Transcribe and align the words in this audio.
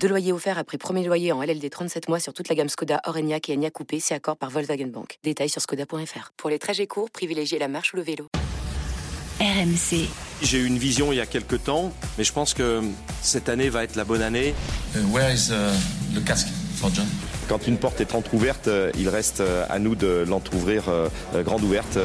Deux 0.00 0.08
loyers 0.08 0.32
offerts 0.32 0.58
après 0.58 0.78
premier 0.78 1.04
loyer 1.04 1.32
en 1.32 1.42
LLD 1.42 1.68
37 1.70 2.08
mois 2.08 2.20
sur 2.20 2.32
toute 2.32 2.48
la 2.48 2.54
gamme 2.54 2.68
Skoda, 2.68 3.00
Orenia 3.06 3.38
et 3.48 3.54
Enya 3.54 3.70
Coupé, 3.70 4.00
c'est 4.00 4.14
accord 4.14 4.36
par 4.36 4.50
Volkswagen 4.50 4.86
Bank. 4.86 5.18
Détails 5.24 5.48
sur 5.48 5.60
skoda.fr. 5.60 6.32
Pour 6.36 6.50
les 6.50 6.58
trajets 6.58 6.86
courts, 6.86 7.10
privilégiez 7.10 7.58
la 7.58 7.68
marche 7.68 7.92
ou 7.92 7.96
le 7.96 8.02
vélo. 8.02 8.28
RMC. 9.40 10.08
J'ai 10.42 10.58
eu 10.58 10.66
une 10.66 10.78
vision 10.78 11.12
il 11.12 11.16
y 11.16 11.20
a 11.20 11.26
quelques 11.26 11.64
temps, 11.64 11.92
mais 12.16 12.24
je 12.24 12.32
pense 12.32 12.54
que 12.54 12.82
cette 13.22 13.48
année 13.48 13.68
va 13.68 13.84
être 13.84 13.96
la 13.96 14.04
bonne 14.04 14.22
année. 14.22 14.54
Uh, 14.94 15.00
where 15.12 15.32
is 15.32 15.50
uh, 15.50 16.14
le 16.14 16.20
casque 16.20 16.48
for 16.76 16.90
John? 16.94 17.06
Quand 17.48 17.66
une 17.66 17.78
porte 17.78 18.00
est 18.00 18.14
entrouverte, 18.14 18.68
euh, 18.68 18.90
il 18.98 19.08
reste 19.08 19.40
euh, 19.40 19.64
à 19.68 19.78
nous 19.78 19.94
de 19.94 20.24
l'entrouvrir 20.26 20.88
euh, 20.88 21.08
grande 21.44 21.62
ouverte. 21.62 21.98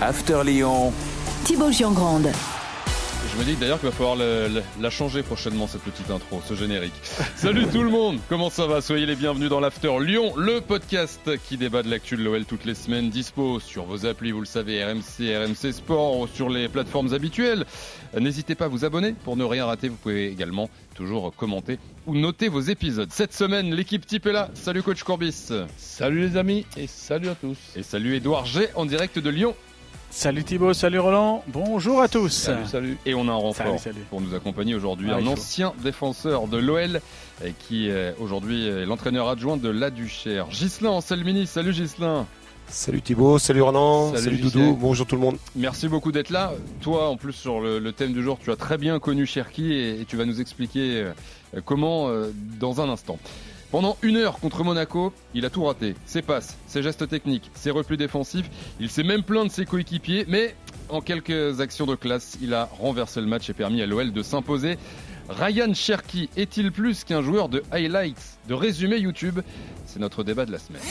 After 0.00 0.42
Lyon. 0.44 0.92
Thibaut 1.44 1.70
Giangrande. 1.70 2.30
Je 3.32 3.38
me 3.38 3.44
dis 3.44 3.56
d'ailleurs 3.56 3.80
qu'il 3.80 3.88
va 3.88 3.94
falloir 3.94 4.14
la, 4.16 4.46
la- 4.48 4.60
la 4.78 4.90
changer 4.90 5.22
prochainement 5.22 5.66
cette 5.66 5.80
petite 5.80 6.10
intro, 6.10 6.42
ce 6.46 6.54
générique. 6.54 6.92
Salut 7.34 7.66
tout 7.72 7.82
le 7.82 7.88
monde, 7.88 8.18
comment 8.28 8.50
ça 8.50 8.66
va? 8.66 8.82
Soyez 8.82 9.06
les 9.06 9.16
bienvenus 9.16 9.48
dans 9.48 9.58
l'After 9.58 9.90
Lyon, 10.00 10.34
le 10.36 10.60
podcast 10.60 11.30
qui 11.48 11.56
débat 11.56 11.82
de 11.82 11.88
l'actu 11.88 12.16
de 12.16 12.22
l'OL 12.22 12.44
toutes 12.44 12.66
les 12.66 12.74
semaines, 12.74 13.08
dispo 13.08 13.58
sur 13.58 13.84
vos 13.84 14.04
applis, 14.04 14.32
vous 14.32 14.40
le 14.40 14.46
savez, 14.46 14.84
RMC, 14.84 15.34
RMC 15.34 15.72
Sport, 15.72 16.18
ou 16.18 16.26
sur 16.28 16.50
les 16.50 16.68
plateformes 16.68 17.14
habituelles. 17.14 17.64
N'hésitez 18.18 18.54
pas 18.54 18.66
à 18.66 18.68
vous 18.68 18.84
abonner 18.84 19.14
pour 19.24 19.38
ne 19.38 19.44
rien 19.44 19.64
rater, 19.64 19.88
vous 19.88 19.96
pouvez 19.96 20.26
également 20.28 20.68
toujours 20.94 21.34
commenter 21.34 21.78
ou 22.06 22.14
noter 22.14 22.48
vos 22.48 22.60
épisodes. 22.60 23.08
Cette 23.12 23.32
semaine, 23.32 23.74
l'équipe 23.74 24.04
type 24.06 24.26
est 24.26 24.32
là. 24.32 24.50
Salut 24.52 24.82
coach 24.82 25.02
Courbis. 25.04 25.48
Salut 25.78 26.20
les 26.20 26.36
amis 26.36 26.66
et 26.76 26.86
salut 26.86 27.30
à 27.30 27.34
tous. 27.34 27.56
Et 27.76 27.82
salut 27.82 28.14
Edouard 28.16 28.44
G 28.44 28.68
en 28.74 28.84
direct 28.84 29.18
de 29.18 29.30
Lyon. 29.30 29.54
Salut 30.14 30.44
Thibaut, 30.44 30.74
salut 30.74 30.98
Roland, 30.98 31.42
bonjour 31.48 32.02
à 32.02 32.06
tous. 32.08 32.28
Salut, 32.28 32.66
salut. 32.66 32.98
Et 33.06 33.14
on 33.14 33.26
a 33.28 33.32
un 33.32 33.34
renfort 33.36 33.66
Salut, 33.66 33.78
salut. 33.96 34.04
pour 34.10 34.20
nous 34.20 34.34
accompagner 34.34 34.74
aujourd'hui, 34.74 35.08
Ah, 35.10 35.16
un 35.16 35.26
ancien 35.26 35.72
défenseur 35.82 36.48
de 36.48 36.58
l'OL 36.58 37.00
euh, 37.42 37.48
qui 37.58 37.88
euh, 37.88 38.12
aujourd'hui 38.20 38.66
est 38.68 38.84
l'entraîneur 38.84 39.28
adjoint 39.30 39.56
de 39.56 39.70
la 39.70 39.90
Duchère. 39.90 40.50
Gislain 40.50 40.90
Anselmini, 40.90 41.46
salut 41.46 41.72
Gislain. 41.72 42.26
Salut 42.68 43.00
Thibaut, 43.00 43.38
salut 43.38 43.62
Ronan, 43.62 44.14
Salut. 44.14 44.36
Doudou, 44.36 44.76
bonjour 44.78 45.06
tout 45.06 45.16
le 45.16 45.22
monde. 45.22 45.36
Merci 45.56 45.88
beaucoup 45.88 46.12
d'être 46.12 46.30
là. 46.30 46.52
Toi, 46.82 47.08
en 47.08 47.16
plus, 47.16 47.32
sur 47.32 47.60
le, 47.60 47.78
le 47.78 47.92
thème 47.92 48.12
du 48.12 48.22
jour, 48.22 48.38
tu 48.42 48.50
as 48.52 48.56
très 48.56 48.76
bien 48.78 48.98
connu 48.98 49.24
Cherki 49.26 49.72
et, 49.72 50.00
et 50.02 50.04
tu 50.04 50.16
vas 50.16 50.26
nous 50.26 50.40
expliquer 50.42 51.02
euh, 51.56 51.60
comment 51.64 52.08
euh, 52.08 52.30
dans 52.60 52.80
un 52.82 52.88
instant. 52.90 53.18
Pendant 53.72 53.96
une 54.02 54.18
heure 54.18 54.38
contre 54.38 54.64
Monaco, 54.64 55.14
il 55.32 55.46
a 55.46 55.50
tout 55.50 55.64
raté. 55.64 55.94
Ses 56.04 56.20
passes, 56.20 56.58
ses 56.66 56.82
gestes 56.82 57.08
techniques, 57.08 57.50
ses 57.54 57.70
replis 57.70 57.96
défensifs. 57.96 58.50
Il 58.78 58.90
s'est 58.90 59.02
même 59.02 59.22
plaint 59.22 59.46
de 59.46 59.50
ses 59.50 59.64
coéquipiers, 59.64 60.26
mais 60.28 60.54
en 60.90 61.00
quelques 61.00 61.58
actions 61.62 61.86
de 61.86 61.94
classe, 61.94 62.36
il 62.42 62.52
a 62.52 62.68
renversé 62.78 63.22
le 63.22 63.26
match 63.26 63.48
et 63.48 63.54
permis 63.54 63.80
à 63.80 63.86
l'OL 63.86 64.12
de 64.12 64.22
s'imposer. 64.22 64.76
Ryan 65.30 65.72
Cherki 65.72 66.28
est-il 66.36 66.70
plus 66.70 67.02
qu'un 67.04 67.22
joueur 67.22 67.48
de 67.48 67.62
highlights, 67.72 68.38
de 68.46 68.52
résumé 68.52 68.98
YouTube? 68.98 69.40
C'est 69.86 70.00
notre 70.00 70.22
débat 70.22 70.44
de 70.44 70.52
la 70.52 70.58
semaine. 70.58 70.82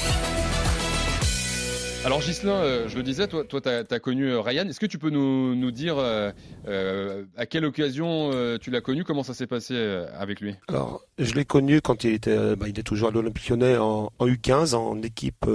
Alors 2.04 2.20
Gislain, 2.20 2.54
euh, 2.54 2.90
je 2.90 2.98
le 2.98 3.04
disais, 3.04 3.28
toi, 3.28 3.44
toi, 3.44 3.62
t'as 3.62 3.84
as 3.88 4.00
connu 4.00 4.32
euh, 4.32 4.42
Ryan. 4.42 4.68
Est-ce 4.68 4.80
que 4.80 4.88
tu 4.88 4.98
peux 4.98 5.12
nous, 5.12 5.54
nous 5.54 5.70
dire 5.70 6.00
euh, 6.00 6.32
euh, 6.68 7.26
à 7.38 7.46
quelle 7.46 7.64
occasion 7.64 8.32
tu 8.60 8.72
l'as 8.72 8.82
connu, 8.82 9.04
comment 9.04 9.22
ça 9.22 9.36
s'est 9.36 9.46
passé 9.46 9.76
avec 10.18 10.42
lui? 10.42 10.56
Alors, 10.68 11.02
je 11.20 11.34
l'ai 11.36 11.46
connu 11.46 11.80
quand 11.80 12.04
il 12.04 12.14
était, 12.14 12.56
bah, 12.56 12.68
il 12.68 12.80
est 12.80 12.84
toujours 12.84 13.10
à 13.10 13.12
l'Olympique 13.12 13.50
Lyonnais 13.50 13.78
en, 13.78 14.12
en 14.18 14.28
U15, 14.28 14.74
en 14.74 15.00
équipe 15.04 15.46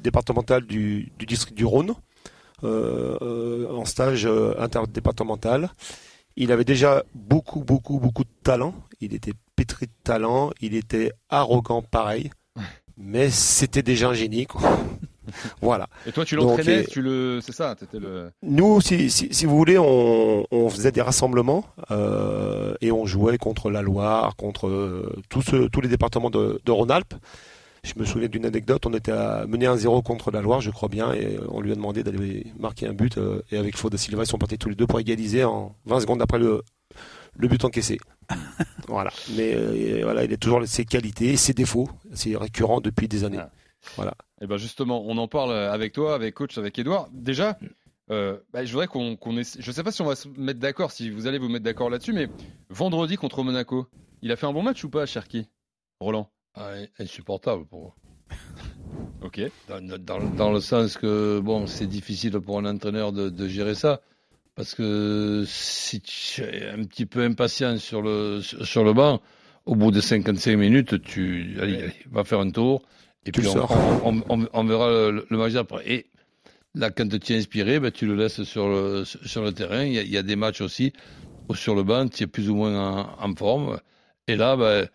départementale 0.00 0.66
du, 0.66 1.10
du 1.18 1.26
district 1.26 1.56
du 1.56 1.64
Rhône, 1.64 1.94
en 2.62 3.84
stage 3.84 4.28
interdépartemental. 4.58 5.70
Il 6.36 6.52
avait 6.52 6.64
déjà 6.64 7.02
beaucoup, 7.14 7.64
beaucoup, 7.64 7.98
beaucoup 7.98 8.24
de 8.24 8.30
talent. 8.44 8.74
Il 9.00 9.14
était 9.14 9.34
pétri 9.56 9.86
de 9.86 9.92
talent. 10.04 10.50
Il 10.60 10.74
était 10.74 11.12
arrogant, 11.28 11.82
pareil. 11.82 12.30
Mais 12.96 13.30
c'était 13.30 13.82
déjà 13.82 14.10
un 14.10 14.14
génie, 14.14 14.46
quoi. 14.46 14.62
voilà. 15.60 15.88
Et 16.06 16.12
toi, 16.12 16.24
tu 16.24 16.36
l'entraînais, 16.36 16.84
tu 16.84 17.02
le, 17.02 17.40
c'est 17.42 17.52
ça, 17.52 17.74
t'étais 17.74 17.98
le. 17.98 18.30
Nous, 18.42 18.80
si, 18.80 19.10
si, 19.10 19.28
si 19.32 19.46
vous 19.46 19.56
voulez, 19.56 19.78
on, 19.78 20.46
on 20.50 20.68
faisait 20.68 20.92
des 20.92 21.02
rassemblements 21.02 21.64
euh, 21.90 22.74
et 22.80 22.92
on 22.92 23.06
jouait 23.06 23.38
contre 23.38 23.70
la 23.70 23.82
Loire, 23.82 24.36
contre 24.36 24.66
euh, 24.68 25.16
tous, 25.28 25.80
les 25.80 25.88
départements 25.88 26.30
de, 26.30 26.60
de 26.64 26.70
Rhône-Alpes. 26.72 27.14
Je 27.84 27.94
me 27.96 28.04
souviens 28.04 28.28
d'une 28.28 28.46
anecdote, 28.46 28.86
on 28.86 28.94
était 28.94 29.10
à 29.10 29.44
mener 29.48 29.66
1-0 29.66 30.04
contre 30.04 30.30
la 30.30 30.40
Loire, 30.40 30.60
je 30.60 30.70
crois 30.70 30.88
bien, 30.88 31.12
et 31.14 31.36
on 31.48 31.60
lui 31.60 31.72
a 31.72 31.74
demandé 31.74 32.04
d'aller 32.04 32.46
marquer 32.58 32.86
un 32.86 32.92
but. 32.92 33.18
euh, 33.18 33.42
et 33.50 33.56
avec 33.56 33.76
Faux 33.76 33.90
Silva, 33.96 34.22
ils 34.22 34.26
sont 34.26 34.38
partis 34.38 34.56
tous 34.56 34.68
les 34.68 34.76
deux 34.76 34.86
pour 34.86 35.00
égaliser 35.00 35.42
en 35.42 35.74
20 35.86 36.00
secondes 36.00 36.22
après 36.22 36.38
le, 36.38 36.62
le 37.36 37.48
but 37.48 37.64
encaissé. 37.64 37.98
voilà. 38.88 39.10
Mais 39.36 39.52
euh, 39.54 40.00
voilà, 40.04 40.22
il 40.22 40.32
a 40.32 40.36
toujours 40.36 40.62
ses 40.66 40.84
qualités, 40.84 41.36
ses 41.36 41.54
défauts. 41.54 41.88
C'est 42.14 42.36
récurrent 42.36 42.80
depuis 42.80 43.08
des 43.08 43.24
années. 43.24 43.38
Ah. 43.40 43.50
Voilà. 43.96 44.14
Et 44.40 44.46
ben 44.46 44.56
justement, 44.56 45.02
on 45.06 45.16
en 45.18 45.28
parle 45.28 45.52
avec 45.52 45.92
toi, 45.92 46.14
avec 46.14 46.34
coach, 46.34 46.56
avec 46.58 46.78
Edouard. 46.78 47.08
Déjà, 47.12 47.58
euh, 48.10 48.38
bah, 48.52 48.64
je 48.64 48.72
voudrais 48.72 48.86
qu'on 48.88 49.16
essa- 49.36 49.60
Je 49.60 49.70
sais 49.72 49.82
pas 49.82 49.92
si 49.92 50.02
on 50.02 50.06
va 50.06 50.16
se 50.16 50.28
mettre 50.28 50.60
d'accord, 50.60 50.90
si 50.92 51.10
vous 51.10 51.26
allez 51.26 51.38
vous 51.38 51.48
mettre 51.48 51.64
d'accord 51.64 51.90
là-dessus, 51.90 52.12
mais 52.12 52.28
vendredi 52.70 53.16
contre 53.16 53.42
Monaco, 53.42 53.86
il 54.22 54.32
a 54.32 54.36
fait 54.36 54.46
un 54.46 54.52
bon 54.52 54.62
match 54.62 54.82
ou 54.84 54.90
pas, 54.90 55.06
Cherki? 55.06 55.48
Roland? 56.00 56.30
Ah, 56.54 56.72
insupportable 56.98 57.66
pour 57.66 57.80
moi. 57.80 57.96
Ok. 59.22 59.40
Dans, 59.68 59.80
dans- 59.98 60.30
dans 60.36 60.52
le 60.52 60.60
sens 60.60 60.96
que 60.96 61.38
bon, 61.40 61.66
c'est 61.68 61.86
difficile 61.86 62.32
pour 62.40 62.58
un 62.58 62.64
entraîneur 62.64 63.12
de, 63.12 63.28
de 63.28 63.46
gérer 63.48 63.74
ça. 63.76 64.00
Parce 64.56 64.74
que 64.74 65.44
si 65.46 66.00
tu 66.00 66.42
es 66.42 66.68
un 66.68 66.84
petit 66.84 67.06
peu 67.06 67.22
impatient 67.22 67.78
sur 67.78 68.02
le, 68.02 68.40
sur 68.42 68.66
sur 68.66 68.84
le 68.84 68.92
banc, 68.92 69.20
au 69.64 69.76
bout 69.76 69.92
de 69.92 70.00
55 70.00 70.56
minutes, 70.56 71.00
tu 71.02 71.56
allez, 71.60 71.82
allez, 71.84 71.92
va 72.10 72.24
faire 72.24 72.40
un 72.40 72.50
tour. 72.50 72.82
Et 73.26 73.32
puis 73.32 73.46
on, 73.46 73.52
sors. 73.52 74.02
on, 74.04 74.22
on- 74.28 74.48
on 74.52 74.64
verra 74.64 74.90
le, 75.10 75.26
le 75.28 75.36
match 75.36 75.54
après. 75.54 75.82
Et 75.90 76.06
là, 76.74 76.90
quand 76.90 77.08
tu 77.18 77.32
es 77.32 77.36
inspiré, 77.36 77.78
ben, 77.80 77.90
tu 77.90 78.06
le 78.06 78.14
laisses 78.16 78.42
sur 78.42 78.68
le, 78.68 79.04
sur 79.04 79.42
le 79.42 79.52
terrain. 79.52 79.84
Il 79.84 79.92
y, 79.92 79.98
a, 79.98 80.02
il 80.02 80.10
y 80.10 80.16
a 80.18 80.22
des 80.22 80.36
matchs 80.36 80.60
aussi 80.60 80.92
où 81.48 81.54
sur 81.54 81.74
le 81.74 81.82
banc, 81.82 82.08
tu 82.08 82.24
es 82.24 82.26
plus 82.26 82.48
ou 82.50 82.56
moins 82.56 82.76
en, 83.20 83.30
en 83.30 83.34
forme. 83.36 83.78
Et 84.28 84.36
là, 84.36 84.56
ben, 84.56 84.86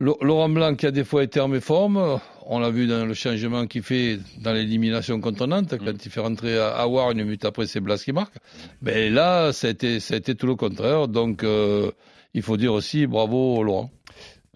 Laurent 0.00 0.48
Blanc, 0.48 0.74
qui 0.74 0.86
a 0.86 0.90
des 0.90 1.04
fois 1.04 1.22
été 1.22 1.40
en 1.40 1.48
méforme, 1.48 2.20
on 2.46 2.58
l'a 2.58 2.70
vu 2.70 2.86
dans 2.86 3.06
le 3.06 3.14
changement 3.14 3.66
qu'il 3.66 3.82
fait 3.82 4.18
dans 4.42 4.52
l'élimination 4.52 5.20
contre 5.20 5.46
Nantes, 5.46 5.74
quand 5.78 6.04
il 6.04 6.10
fait 6.10 6.20
rentrer 6.20 6.58
à 6.58 6.74
Awar 6.80 7.12
une 7.12 7.22
minute 7.24 7.44
après, 7.44 7.66
c'est 7.66 7.80
Blas 7.80 8.02
qui 8.04 8.12
marque. 8.12 8.34
Mais 8.82 9.08
là, 9.08 9.52
ça 9.52 9.68
a 9.68 9.70
été, 9.70 10.00
ça 10.00 10.14
a 10.14 10.16
été 10.16 10.34
tout 10.34 10.46
le 10.48 10.56
contraire. 10.56 11.06
Donc, 11.08 11.42
euh, 11.44 11.90
il 12.34 12.42
faut 12.42 12.56
dire 12.56 12.72
aussi 12.72 13.06
bravo 13.06 13.62
Laurent. 13.62 13.90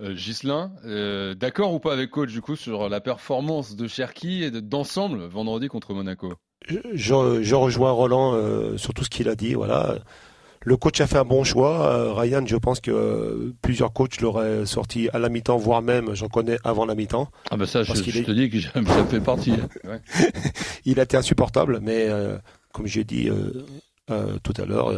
Euh, 0.00 0.14
Ghislain, 0.14 0.70
euh, 0.84 1.34
d'accord 1.34 1.74
ou 1.74 1.80
pas 1.80 1.92
avec 1.92 2.10
coach 2.10 2.30
du 2.30 2.40
coup 2.40 2.54
sur 2.56 2.88
la 2.88 3.00
performance 3.00 3.74
de 3.74 3.88
Cherki 3.88 4.44
et 4.44 4.50
de- 4.52 4.60
d'ensemble 4.60 5.24
vendredi 5.26 5.66
contre 5.68 5.92
Monaco? 5.92 6.34
Je, 6.68 7.42
je 7.42 7.54
rejoins 7.54 7.90
Roland 7.90 8.34
euh, 8.34 8.76
sur 8.76 8.94
tout 8.94 9.02
ce 9.04 9.10
qu'il 9.10 9.28
a 9.28 9.34
dit. 9.34 9.54
Voilà. 9.54 9.96
Le 10.62 10.76
coach 10.76 11.00
a 11.00 11.06
fait 11.06 11.18
un 11.18 11.24
bon 11.24 11.44
choix. 11.44 12.14
Ryan, 12.20 12.44
je 12.46 12.56
pense 12.56 12.80
que 12.80 13.54
plusieurs 13.62 13.92
coachs 13.92 14.20
l'auraient 14.20 14.66
sorti 14.66 15.08
à 15.12 15.18
la 15.18 15.28
mi-temps, 15.30 15.56
voire 15.56 15.82
même, 15.82 16.14
j'en 16.14 16.28
connais, 16.28 16.58
avant 16.64 16.84
la 16.84 16.94
mi-temps. 16.94 17.28
Ah 17.50 17.56
ben 17.56 17.64
ça, 17.66 17.82
je, 17.84 17.94
je 17.94 18.18
est- 18.18 18.24
te 18.24 18.30
dis 18.32 18.50
que 18.50 18.60
ça 18.60 19.04
fait 19.08 19.20
partie. 19.20 19.52
hein. 19.52 19.98
Il 20.84 21.00
a 21.00 21.04
été 21.04 21.16
insupportable, 21.16 21.78
mais 21.80 22.06
euh, 22.08 22.36
comme 22.72 22.86
j'ai 22.86 23.04
dit 23.04 23.28
euh, 23.30 23.64
euh, 24.10 24.36
tout 24.42 24.54
à 24.60 24.64
l'heure, 24.66 24.88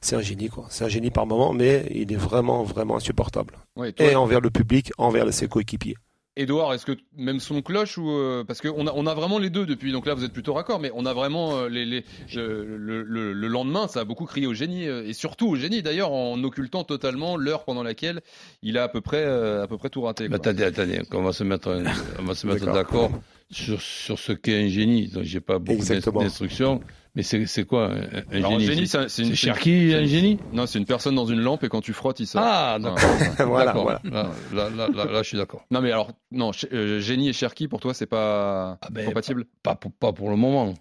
c'est 0.00 0.16
un 0.16 0.20
génie. 0.20 0.48
quoi. 0.48 0.66
C'est 0.70 0.84
un 0.84 0.88
génie 0.88 1.10
par 1.10 1.26
moment, 1.26 1.52
mais 1.52 1.86
il 1.94 2.12
est 2.12 2.16
vraiment, 2.16 2.62
vraiment 2.62 2.96
insupportable. 2.96 3.54
Ouais, 3.76 3.92
toi, 3.92 4.06
Et 4.06 4.14
envers 4.14 4.40
le 4.40 4.50
public, 4.50 4.92
envers 4.98 5.32
ses 5.32 5.48
coéquipiers. 5.48 5.96
Edouard, 6.36 6.72
est-ce 6.72 6.86
que 6.86 6.96
même 7.16 7.40
son 7.40 7.60
cloche 7.60 7.98
ou 7.98 8.08
euh, 8.08 8.44
parce 8.44 8.60
qu'on 8.60 8.86
a 8.86 8.92
on 8.94 9.06
a 9.06 9.14
vraiment 9.14 9.38
les 9.40 9.50
deux 9.50 9.66
depuis 9.66 9.90
donc 9.90 10.06
là 10.06 10.14
vous 10.14 10.24
êtes 10.24 10.32
plutôt 10.32 10.54
raccord 10.54 10.78
mais 10.78 10.90
on 10.94 11.04
a 11.04 11.12
vraiment 11.12 11.56
euh, 11.56 11.68
les, 11.68 11.84
les 11.84 12.04
le, 12.34 13.02
le- 13.02 13.32
le 13.32 13.48
lendemain 13.48 13.88
ça 13.88 14.00
a 14.00 14.04
beaucoup 14.04 14.26
crié 14.26 14.46
au 14.46 14.54
génie 14.54 14.86
euh, 14.86 15.04
et 15.04 15.12
surtout 15.12 15.48
au 15.48 15.56
génie 15.56 15.82
d'ailleurs 15.82 16.12
en 16.12 16.42
occultant 16.44 16.84
totalement 16.84 17.36
l'heure 17.36 17.64
pendant 17.64 17.82
laquelle 17.82 18.20
il 18.62 18.78
a 18.78 18.84
à 18.84 18.88
peu 18.88 19.00
près 19.00 19.22
euh, 19.24 19.64
à 19.64 19.66
peu 19.66 19.76
près 19.76 19.90
tout 19.90 20.02
raté. 20.02 20.28
Quoi. 20.28 20.36
attendez, 20.36 20.62
attendez, 20.62 21.02
on 21.12 21.22
va 21.22 21.32
se 21.32 21.42
mettre, 21.44 21.82
on 22.18 22.22
va 22.24 22.34
se 22.36 22.46
mettre 22.46 22.64
D'accord. 22.72 23.10
sur, 23.50 23.82
sur 23.82 24.18
ce 24.18 24.32
qu'est 24.32 24.64
un 24.64 24.68
génie. 24.68 25.08
Donc, 25.08 25.24
j'ai 25.24 25.40
pas 25.40 25.58
beaucoup 25.58 25.84
d'instructions, 25.84 26.80
mais 27.14 27.22
c'est 27.22 27.46
c'est 27.46 27.64
quoi 27.64 27.86
un, 27.90 28.00
Alors, 28.36 28.52
génie 28.58 28.66
génie, 28.66 28.86
C'est 29.08 29.34
Cherki, 29.34 29.92
un 29.94 30.04
génie 30.04 30.38
Non, 30.52 30.66
c'est 30.66 30.78
une 30.78 30.84
personne 30.86 31.14
dans 31.14 31.26
une 31.26 31.40
lampe 31.40 31.64
et 31.64 31.68
quand 31.68 31.80
tu 31.80 31.92
frottes 31.92 32.20
il 32.20 32.26
sort. 32.26 32.42
Ah, 32.44 32.78
d'accord. 32.80 32.98
Voilà, 33.48 33.66
D'accord. 33.66 33.82
voilà. 33.82 34.00
Là, 34.04 34.28
là, 34.54 34.70
là, 34.70 34.88
là, 34.94 35.04
là, 35.06 35.22
je 35.22 35.28
suis 35.28 35.36
d'accord. 35.38 35.64
Non 35.70 35.80
mais 35.80 35.90
alors 35.92 36.10
non, 36.32 36.50
euh, 36.72 37.00
génie 37.00 37.28
et 37.28 37.32
Cherki 37.32 37.68
pour 37.68 37.80
toi 37.80 37.94
c'est 37.94 38.06
pas 38.06 38.78
Ah 38.82 38.88
ben, 38.90 39.06
compatible? 39.06 39.44
Pas 39.62 39.74
pour, 39.74 39.92
pas 39.92 40.12
pour 40.12 40.30
le 40.30 40.36
moment. 40.36 40.74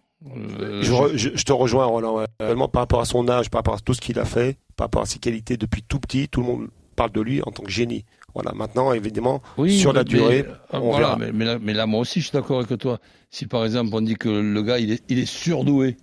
Euh, 0.59 0.81
Je, 0.83 0.91
re- 0.91 1.15
je- 1.15 1.29
je 1.33 1.43
te 1.45 1.53
rejoins, 1.53 1.85
Roland. 1.85 2.25
Réellement, 2.41 2.67
par 2.67 2.81
rapport 2.81 2.99
à 2.99 3.05
son 3.05 3.27
âge, 3.29 3.49
par 3.49 3.59
rapport 3.59 3.75
à 3.75 3.79
tout 3.79 3.93
ce 3.93 4.01
qu'il 4.01 4.19
a 4.19 4.25
fait, 4.25 4.57
par 4.75 4.85
rapport 4.85 5.01
à 5.03 5.05
ses 5.05 5.17
qualités 5.19 5.55
depuis 5.55 5.81
tout 5.81 5.99
petit, 5.99 6.27
tout 6.27 6.41
le 6.41 6.47
monde 6.47 6.67
parle 6.97 7.11
de 7.13 7.21
lui 7.21 7.41
en 7.41 7.51
tant 7.51 7.63
que 7.63 7.71
génie. 7.71 8.03
Voilà. 8.35 8.51
Maintenant, 8.53 8.91
évidemment, 8.91 9.41
Oui, 9.57 9.77
sur 9.79 9.93
la 9.93 10.01
mais- 10.01 10.03
durée, 10.03 10.45
mais, 10.45 10.77
on 10.79 10.91
voilà, 10.91 11.15
verra. 11.15 11.17
mais, 11.17 11.31
mais 11.31 11.45
là, 11.45 11.57
mais 11.61 11.73
là, 11.73 11.85
moi 11.85 12.01
aussi, 12.01 12.19
je 12.19 12.25
suis 12.27 12.33
d'accord 12.33 12.59
avec 12.61 12.77
toi. 12.79 12.99
Si 13.31 13.45
par 13.47 13.63
exemple 13.63 13.91
on 13.93 14.01
dit 14.01 14.15
que 14.15 14.27
le 14.27 14.61
gars, 14.61 14.77
il 14.79 14.91
est, 14.91 15.03
il 15.07 15.19
est 15.19 15.25
surdoué, 15.25 15.95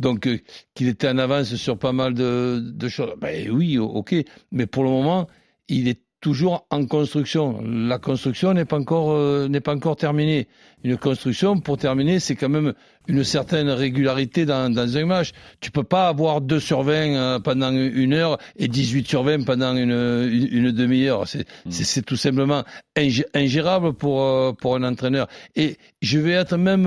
donc 0.00 0.26
euh, 0.26 0.38
qu'il 0.74 0.88
était 0.88 1.08
en 1.08 1.18
avance 1.18 1.54
sur 1.56 1.78
pas 1.78 1.92
mal 1.92 2.14
de, 2.14 2.60
de 2.62 2.88
choses, 2.88 3.14
ben 3.20 3.50
oui, 3.50 3.78
ok. 3.78 4.14
Mais 4.52 4.66
pour 4.66 4.84
le 4.84 4.90
moment, 4.90 5.26
il 5.68 5.88
est 5.88 6.00
toujours 6.20 6.66
en 6.70 6.86
construction. 6.86 7.60
La 7.62 7.98
construction 7.98 8.52
n'est 8.54 8.64
pas 8.64 8.78
encore 8.78 9.12
euh, 9.12 9.48
n'est 9.48 9.60
pas 9.60 9.74
encore 9.74 9.96
terminée. 9.96 10.48
Une 10.82 10.96
construction, 10.96 11.58
pour 11.60 11.76
terminer, 11.78 12.18
c'est 12.20 12.34
quand 12.36 12.48
même 12.48 12.72
une 13.06 13.22
certaine 13.22 13.68
régularité 13.68 14.44
dans, 14.44 14.72
dans 14.72 14.96
un 14.96 15.04
match. 15.06 15.32
Tu 15.60 15.70
peux 15.70 15.84
pas 15.84 16.08
avoir 16.08 16.40
2 16.40 16.58
sur 16.58 16.82
20 16.82 16.92
euh, 17.16 17.38
pendant 17.40 17.70
une 17.72 18.12
heure 18.14 18.38
et 18.56 18.66
18 18.68 19.06
sur 19.06 19.22
20 19.24 19.44
pendant 19.44 19.76
une, 19.76 19.90
une, 19.90 20.48
une 20.50 20.72
demi-heure. 20.72 21.28
C'est 21.28 21.46
c'est- 21.70 21.84
c'est 21.84 22.02
tout 22.02 22.16
simplement 22.16 22.64
ingé- 22.96 23.26
ingérable 23.34 23.92
pour, 23.92 24.56
pour 24.56 24.74
un 24.76 24.82
entraîneur. 24.84 25.28
Et 25.54 25.76
je 26.02 26.18
vais 26.18 26.32
être 26.32 26.56
même 26.56 26.86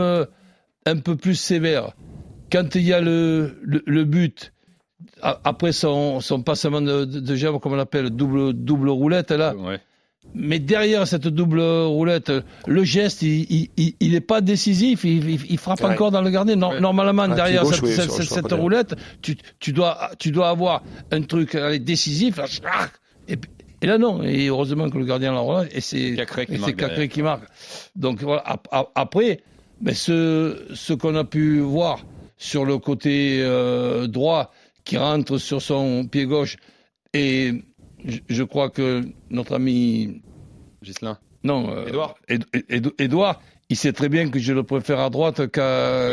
un 0.86 0.98
peu 0.98 1.16
plus 1.16 1.36
sévère. 1.36 1.94
Quand 2.52 2.76
il 2.76 2.84
y 2.84 2.94
a 2.94 3.02
le, 3.02 3.58
le, 3.64 3.84
le 3.86 4.04
but, 4.06 4.54
a- 5.22 5.40
après 5.44 5.72
son, 5.72 6.20
son 6.20 6.42
passement 6.42 6.82
de, 6.82 7.06
de, 7.06 7.20
de 7.20 7.36
jambes, 7.36 7.60
comme 7.60 7.74
on 7.74 7.76
l'appelle, 7.76 8.10
double, 8.10 8.54
double 8.54 8.90
roulette, 8.90 9.32
là, 9.32 9.56
Ouais. 9.56 9.80
mais 10.34 10.60
derrière 10.60 11.08
cette 11.08 11.28
double 11.28 11.62
roulette, 11.62 12.32
le 12.68 12.84
geste, 12.84 13.22
il, 13.22 13.46
il, 13.52 13.70
il- 13.78 13.96
il 14.00 14.16
est 14.16 14.22
pas 14.22 14.42
décisif, 14.42 15.04
il, 15.04 15.30
il, 15.30 15.52
il 15.52 15.58
frappe 15.58 15.82
Ouais. 15.82 15.92
encore 15.92 16.12
dans 16.12 16.22
le 16.22 16.30
gardien. 16.30 16.60
Ouais. 16.62 16.80
Normalement, 16.80 17.24
Ah, 17.30 17.36
derrière 17.36 17.66
cette, 17.68 18.52
roulette, 18.54 18.96
tu, 19.22 19.38
tu, 19.60 19.72
dois, 19.74 20.12
tu 20.18 20.32
dois 20.32 20.50
avoir 20.50 20.84
un 21.12 21.22
truc 21.22 21.56
allez, 21.56 21.80
décisif. 21.80 22.38
là, 22.38 22.46
et, 23.28 23.38
là, 23.88 23.98
non. 23.98 24.24
Et 24.24 24.48
heureusement 24.48 24.90
que 24.90 24.98
le 24.98 25.06
gardien 25.06 25.32
la 25.34 25.40
relâche. 25.40 25.70
Et 25.72 25.82
c'est 25.82 26.16
Cacré 26.16 26.46
qui 26.48 26.54
marque 26.54 26.66
c'est 26.66 26.74
Cacré 26.76 26.96
derrière. 26.96 27.12
qui 27.14 27.22
marque. 27.22 27.44
Donc 27.96 28.22
voilà. 28.24 28.42
ap- 28.46 28.68
ap- 28.72 28.90
Après, 28.96 29.40
mais 29.82 29.94
ce, 29.94 30.58
ce 30.74 30.94
qu'on 30.94 31.16
a 31.16 31.24
pu 31.24 31.60
voir 31.60 32.04
sur 32.40 32.66
le 32.66 32.80
côté 32.80 33.40
euh, 33.44 34.08
droit, 34.08 34.52
qui 34.86 34.98
rentre 34.98 35.38
sur 35.38 35.62
son 35.62 36.08
pied 36.08 36.26
gauche, 36.26 36.58
et 37.14 37.52
je, 38.04 38.18
je 38.28 38.44
crois 38.44 38.72
que 38.72 39.04
notre 39.30 39.54
ami 39.54 40.22
Ghislain. 40.82 41.20
non, 41.44 41.70
euh, 41.70 41.86
Édouard. 41.88 42.16
Éd- 42.28 42.46
Éd- 42.70 42.94
Édouard, 42.98 43.42
il 43.70 43.76
sait 43.76 43.94
très 43.94 44.10
bien 44.10 44.30
que 44.30 44.40
je 44.40 44.54
le 44.54 44.64
préfère 44.64 45.00
à 45.00 45.10
droite 45.12 45.48
qu'à 45.52 46.12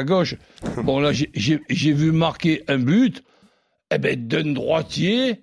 Oui. 0.00 0.04
gauche. 0.04 0.36
Bon, 0.84 1.00
là, 1.00 1.10
j'ai 1.12 1.92
vu 1.92 2.12
marquer 2.12 2.62
un 2.68 2.78
but 2.78 3.24
eh 3.92 3.98
ben, 3.98 4.14
d'un 4.28 4.52
droitier 4.52 5.40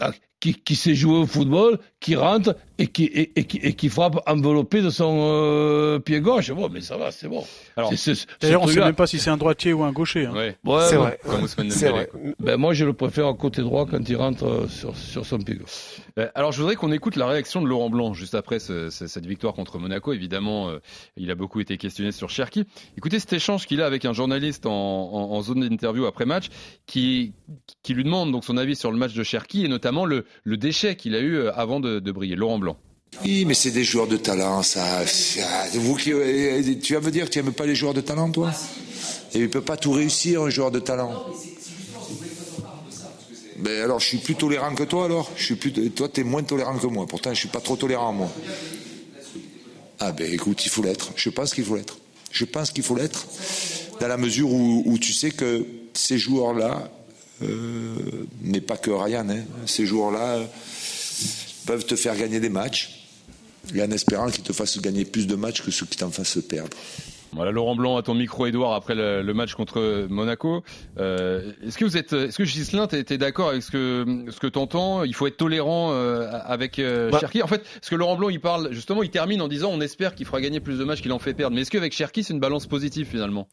ah, 0.00 0.10
qui, 0.40 0.54
qui 0.54 0.74
sait 0.76 0.94
jouer 0.94 1.16
au 1.18 1.26
football, 1.26 1.78
qui 2.00 2.16
rentre 2.16 2.56
et 2.78 2.86
qui, 2.86 3.04
et, 3.04 3.30
et 3.38 3.44
qui, 3.44 3.58
et 3.58 3.74
qui 3.74 3.90
frappe 3.90 4.22
enveloppé 4.26 4.80
de 4.80 4.88
son 4.88 5.18
euh, 5.34 5.98
pied 5.98 6.20
gauche. 6.20 6.50
Bon, 6.50 6.70
mais 6.70 6.80
ça 6.80 6.96
va, 6.96 7.10
c'est 7.12 7.28
bon. 7.28 7.44
D'ailleurs, 8.40 8.62
on 8.62 8.66
ne 8.66 8.70
sait 8.72 8.80
même 8.86 8.94
pas 8.94 9.06
si 9.06 9.18
c'est 9.18 9.28
un 9.28 9.36
droitier 9.36 9.74
ou 9.74 9.84
un 9.84 9.92
gaucher. 9.92 10.24
hein. 10.24 10.32
Ouais. 10.34 10.56
Ouais, 10.64 10.80
c'est 10.88 10.96
ouais. 10.96 11.02
vrai. 11.02 11.18
Ben, 12.38 12.56
moi, 12.56 12.72
je 12.72 12.86
le 12.86 12.94
préfère 12.94 13.26
à 13.26 13.34
côté 13.34 13.60
droit 13.60 13.84
quand 13.84 14.08
il 14.08 14.16
rentre 14.16 14.44
euh, 14.46 14.68
sur, 14.68 14.96
sur 14.96 15.26
son 15.26 15.38
pied 15.38 15.56
gauche. 15.56 15.98
Euh, 16.18 16.28
Alors, 16.34 16.52
je 16.52 16.60
voudrais 16.60 16.74
qu'on 16.76 16.90
écoute 16.90 17.16
la 17.16 17.26
réaction 17.26 17.60
de 17.60 17.66
Laurent 17.66 17.90
Blanc 17.90 18.14
juste 18.14 18.34
après 18.34 18.60
ce- 18.60 18.88
ce- 18.88 19.06
cette 19.06 19.26
victoire 19.26 19.52
contre 19.52 19.78
Monaco. 19.78 20.14
Évidemment, 20.14 20.70
euh, 20.70 20.78
il 21.18 21.30
a 21.30 21.34
beaucoup 21.34 21.60
été 21.60 21.76
questionné 21.76 22.12
sur 22.12 22.30
Cherki. 22.30 22.64
Écoutez 22.96 23.18
cet 23.20 23.34
échange 23.34 23.66
qu'il 23.66 23.82
a 23.82 23.86
avec 23.86 24.06
un 24.06 24.14
journaliste 24.14 24.64
en, 24.64 24.72
en- 24.72 25.32
en 25.32 25.42
zone 25.42 25.68
d'interview 25.68 26.06
après 26.06 26.24
match, 26.24 26.46
qui, 26.86 27.34
qui 27.82 27.92
lui 27.92 28.04
demande 28.04 28.32
donc 28.32 28.44
son 28.44 28.56
avis 28.56 28.74
sur 28.74 28.90
le 28.90 28.96
match 28.96 29.12
de 29.12 29.22
Cherki 29.22 29.66
et 29.66 29.68
notamment 29.68 30.06
le, 30.06 30.24
le 30.44 30.56
déchet 30.56 30.96
qu'il 30.96 31.14
a 31.14 31.20
eu 31.20 31.46
avant 31.48 31.78
de, 31.80 31.89
de 31.98 32.12
briller. 32.12 32.36
Laurent 32.36 32.58
Blanc. 32.58 32.76
Oui, 33.24 33.44
mais 33.44 33.54
c'est 33.54 33.70
des 33.70 33.84
joueurs 33.84 34.06
de 34.06 34.16
talent, 34.16 34.62
ça. 34.62 35.02
Vous 35.74 35.96
qui, 35.96 36.12
euh, 36.12 36.62
tu 36.80 36.94
vas 36.94 37.00
me 37.00 37.10
dire 37.10 37.26
que 37.26 37.30
tu 37.30 37.42
n'aimes 37.42 37.52
pas 37.52 37.66
les 37.66 37.74
joueurs 37.74 37.94
de 37.94 38.00
talent, 38.00 38.30
toi? 38.30 38.52
Et 39.34 39.40
il 39.40 39.50
peut 39.50 39.60
pas 39.60 39.76
tout 39.76 39.92
réussir, 39.92 40.42
un 40.42 40.50
joueur 40.50 40.70
de 40.70 40.78
talent. 40.78 41.26
Ben 43.58 43.82
alors, 43.82 44.00
je 44.00 44.06
suis 44.06 44.18
plus 44.18 44.36
tolérant 44.36 44.74
que 44.74 44.84
toi, 44.84 45.04
alors. 45.04 45.30
Je 45.36 45.44
suis 45.44 45.56
plus, 45.56 45.72
toi, 45.90 46.08
t'es 46.08 46.22
moins 46.22 46.42
tolérant 46.42 46.78
que 46.78 46.86
moi. 46.86 47.06
Pourtant, 47.06 47.34
je 47.34 47.40
suis 47.40 47.48
pas 47.48 47.60
trop 47.60 47.76
tolérant, 47.76 48.12
moi. 48.12 48.30
Ah 49.98 50.12
ben, 50.12 50.32
écoute, 50.32 50.64
il 50.64 50.70
faut 50.70 50.82
l'être. 50.82 51.10
Je 51.16 51.28
pense 51.28 51.52
qu'il 51.52 51.64
faut 51.64 51.76
l'être. 51.76 51.98
Je 52.30 52.44
pense 52.44 52.70
qu'il 52.70 52.84
faut 52.84 52.94
l'être, 52.94 53.26
dans 54.00 54.08
la 54.08 54.16
mesure 54.16 54.50
où, 54.50 54.96
tu 54.98 55.12
sais 55.12 55.30
que 55.30 55.66
ces 55.92 56.16
joueurs-là, 56.16 56.90
euh, 57.42 57.96
mais 58.42 58.60
pas 58.60 58.76
que 58.76 58.90
Ryan, 58.90 59.28
hein, 59.28 59.42
ces 59.66 59.84
joueurs-là 59.84 60.36
euh, 60.36 60.44
peuvent 61.66 61.84
te 61.84 61.96
faire 61.96 62.16
gagner 62.16 62.40
des 62.40 62.48
matchs, 62.48 63.06
et 63.74 63.82
en 63.82 63.90
espérant 63.90 64.30
qu'ils 64.30 64.44
te 64.44 64.52
fassent 64.52 64.80
gagner 64.80 65.04
plus 65.04 65.26
de 65.26 65.36
matchs 65.36 65.62
que 65.62 65.70
ceux 65.70 65.86
qui 65.86 65.98
t'en 65.98 66.10
fassent 66.10 66.38
perdre. 66.48 66.76
Voilà, 67.32 67.52
Laurent 67.52 67.76
Blanc 67.76 67.96
à 67.96 68.02
ton 68.02 68.14
micro, 68.14 68.46
Edouard, 68.46 68.72
après 68.72 68.96
le, 68.96 69.22
le 69.22 69.34
match 69.34 69.54
contre 69.54 70.08
Monaco. 70.10 70.64
Euh, 70.98 71.52
est-ce 71.64 71.78
que 71.78 71.84
vous 71.84 71.96
êtes, 71.96 72.12
est-ce 72.12 72.36
que 72.36 72.44
Gislain, 72.44 72.88
t'es, 72.88 73.18
d'accord 73.18 73.50
avec 73.50 73.62
ce 73.62 73.70
que 73.70 74.24
ce 74.30 74.40
que 74.40 74.48
t'entends? 74.48 75.04
Il 75.04 75.14
faut 75.14 75.28
être 75.28 75.36
tolérant 75.36 75.92
euh, 75.92 76.28
avec 76.44 76.80
euh, 76.80 77.08
Bah. 77.10 77.20
Cherki. 77.20 77.42
En 77.42 77.46
fait, 77.46 77.62
parce 77.62 77.88
que 77.88 77.94
Laurent 77.94 78.16
Blanc, 78.16 78.30
il 78.30 78.40
parle 78.40 78.72
justement, 78.72 79.04
il 79.04 79.10
termine 79.10 79.40
en 79.42 79.48
disant, 79.48 79.70
on 79.72 79.80
espère 79.80 80.16
qu'il 80.16 80.26
fera 80.26 80.40
gagner 80.40 80.58
plus 80.58 80.78
de 80.78 80.84
matchs 80.84 81.02
qu'il 81.02 81.12
en 81.12 81.20
fait 81.20 81.34
perdre. 81.34 81.54
Mais 81.54 81.62
est-ce 81.62 81.70
qu'avec 81.70 81.92
Cherki, 81.92 82.24
c'est 82.24 82.32
une 82.32 82.40
balance 82.40 82.66
positive 82.66 83.06
finalement? 83.06 83.46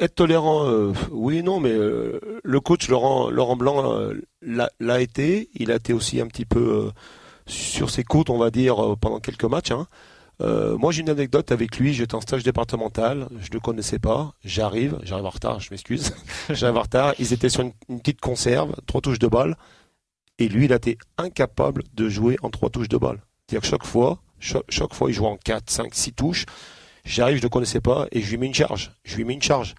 Être 0.00 0.14
tolérant, 0.14 0.66
euh, 0.68 0.92
oui 1.10 1.38
et 1.38 1.42
non, 1.42 1.60
mais 1.60 1.70
euh, 1.70 2.18
le 2.42 2.60
coach 2.60 2.88
Laurent, 2.88 3.30
Laurent 3.30 3.56
Blanc 3.56 3.92
euh, 3.92 4.14
l'a 4.40 5.00
été. 5.00 5.50
Il 5.54 5.70
a 5.70 5.76
été 5.76 5.92
aussi 5.92 6.20
un 6.20 6.26
petit 6.26 6.46
peu 6.46 6.90
sur 7.46 7.90
ses 7.90 8.02
côtes, 8.02 8.30
on 8.30 8.38
va 8.38 8.50
dire, 8.50 8.96
pendant 9.00 9.20
quelques 9.20 9.44
matchs. 9.44 9.70
hein. 9.72 9.86
Moi, 10.40 10.90
j'ai 10.90 11.02
une 11.02 11.10
anecdote 11.10 11.52
avec 11.52 11.78
lui. 11.78 11.92
J'étais 11.92 12.14
en 12.16 12.20
stage 12.20 12.42
départemental. 12.42 13.28
Je 13.38 13.48
ne 13.48 13.54
le 13.54 13.60
connaissais 13.60 14.00
pas. 14.00 14.32
J'arrive. 14.44 14.98
J'arrive 15.04 15.26
en 15.26 15.30
retard. 15.30 15.60
Je 15.60 15.70
m'excuse. 15.70 16.12
J'arrive 16.50 16.78
en 16.78 16.82
retard. 16.82 17.14
Ils 17.20 17.32
étaient 17.32 17.48
sur 17.48 17.60
une, 17.62 18.00
petite 18.00 18.20
conserve, 18.20 18.74
trois 18.86 19.00
touches 19.00 19.20
de 19.20 19.28
balle. 19.28 19.56
Et 20.38 20.48
lui, 20.48 20.64
il 20.64 20.72
a 20.72 20.76
été 20.76 20.98
incapable 21.18 21.84
de 21.94 22.08
jouer 22.08 22.38
en 22.42 22.50
trois 22.50 22.70
touches 22.70 22.88
de 22.88 22.96
balle. 22.96 23.22
C'est-à-dire 23.46 23.60
que 23.60 23.68
chaque 23.68 23.86
fois, 23.86 24.20
chaque, 24.40 24.64
chaque 24.68 24.94
fois, 24.94 25.10
il 25.10 25.14
jouait 25.14 25.28
en 25.28 25.36
4, 25.36 25.70
5, 25.70 25.94
6 25.94 26.12
touches. 26.14 26.46
J'arrive, 27.04 27.36
je 27.36 27.40
ne 27.40 27.46
le 27.46 27.50
connaissais 27.50 27.80
pas 27.80 28.06
et 28.10 28.20
je 28.20 28.30
lui 28.30 28.38
mets 28.38 28.46
une 28.46 28.54
charge. 28.54 28.92
Je 29.04 29.16
lui 29.16 29.24
mets 29.24 29.34
une 29.34 29.42
charge. 29.42 29.74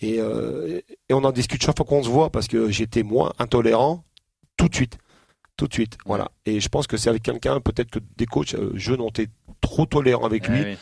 Et, 0.00 0.20
euh, 0.20 0.80
et 1.08 1.14
on 1.14 1.24
en 1.24 1.32
discute 1.32 1.62
chaque 1.62 1.76
fois 1.76 1.86
qu'on 1.86 2.02
se 2.02 2.08
voit 2.08 2.30
parce 2.30 2.48
que 2.48 2.70
j'étais 2.70 3.02
moins 3.02 3.32
intolérant 3.38 4.04
tout 4.56 4.68
de 4.68 4.74
suite. 4.74 4.98
Tout 5.56 5.68
de 5.68 5.72
suite. 5.72 5.96
Voilà. 6.04 6.30
Et 6.44 6.60
je 6.60 6.68
pense 6.68 6.86
que 6.86 6.96
c'est 6.96 7.08
avec 7.08 7.22
quelqu'un, 7.22 7.60
peut-être 7.60 7.90
que 7.90 7.98
des 8.16 8.26
coachs 8.26 8.54
euh, 8.54 8.72
jeunes 8.74 9.00
ont 9.00 9.08
été 9.08 9.28
trop 9.60 9.86
tolérants 9.86 10.26
avec 10.26 10.48
lui. 10.48 10.60
Ah 10.60 10.64
oui. 10.66 10.76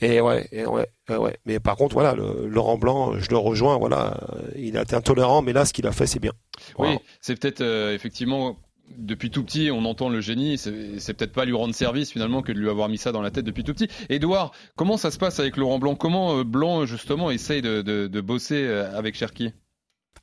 Et 0.00 0.20
ouais, 0.20 0.46
et 0.52 0.64
ouais, 0.64 0.86
ouais. 1.08 1.36
Mais 1.44 1.58
par 1.58 1.76
contre, 1.76 1.94
voilà, 1.94 2.14
le, 2.14 2.46
Laurent 2.46 2.78
Blanc, 2.78 3.18
je 3.18 3.30
le 3.30 3.36
rejoins. 3.36 3.78
Voilà, 3.78 4.16
il 4.56 4.78
a 4.78 4.82
été 4.82 4.94
intolérant, 4.94 5.42
mais 5.42 5.52
là, 5.52 5.64
ce 5.64 5.72
qu'il 5.72 5.86
a 5.86 5.92
fait, 5.92 6.06
c'est 6.06 6.20
bien. 6.20 6.32
Oui, 6.78 6.98
c'est 7.20 7.38
peut-être 7.38 7.62
euh, 7.62 7.94
effectivement 7.94 8.56
depuis 8.96 9.30
tout 9.30 9.42
petit, 9.44 9.70
on 9.70 9.84
entend 9.84 10.08
le 10.08 10.20
génie. 10.20 10.58
C'est 10.58 11.14
peut-être 11.14 11.32
pas 11.32 11.44
lui 11.44 11.54
rendre 11.54 11.74
service 11.74 12.12
finalement 12.12 12.42
que 12.42 12.52
de 12.52 12.58
lui 12.58 12.68
avoir 12.68 12.88
mis 12.88 12.98
ça 12.98 13.12
dans 13.12 13.22
la 13.22 13.30
tête 13.30 13.44
depuis 13.44 13.64
tout 13.64 13.74
petit. 13.74 13.88
Edouard, 14.08 14.52
comment 14.76 14.96
ça 14.96 15.10
se 15.10 15.18
passe 15.18 15.40
avec 15.40 15.56
Laurent 15.56 15.78
Blanc? 15.78 15.94
Comment 15.94 16.38
euh, 16.38 16.44
Blanc 16.44 16.86
justement 16.86 17.30
essaye 17.30 17.62
de 17.62 18.20
bosser 18.20 18.64
euh, 18.66 18.96
avec 18.96 19.14
Cherki? 19.14 19.52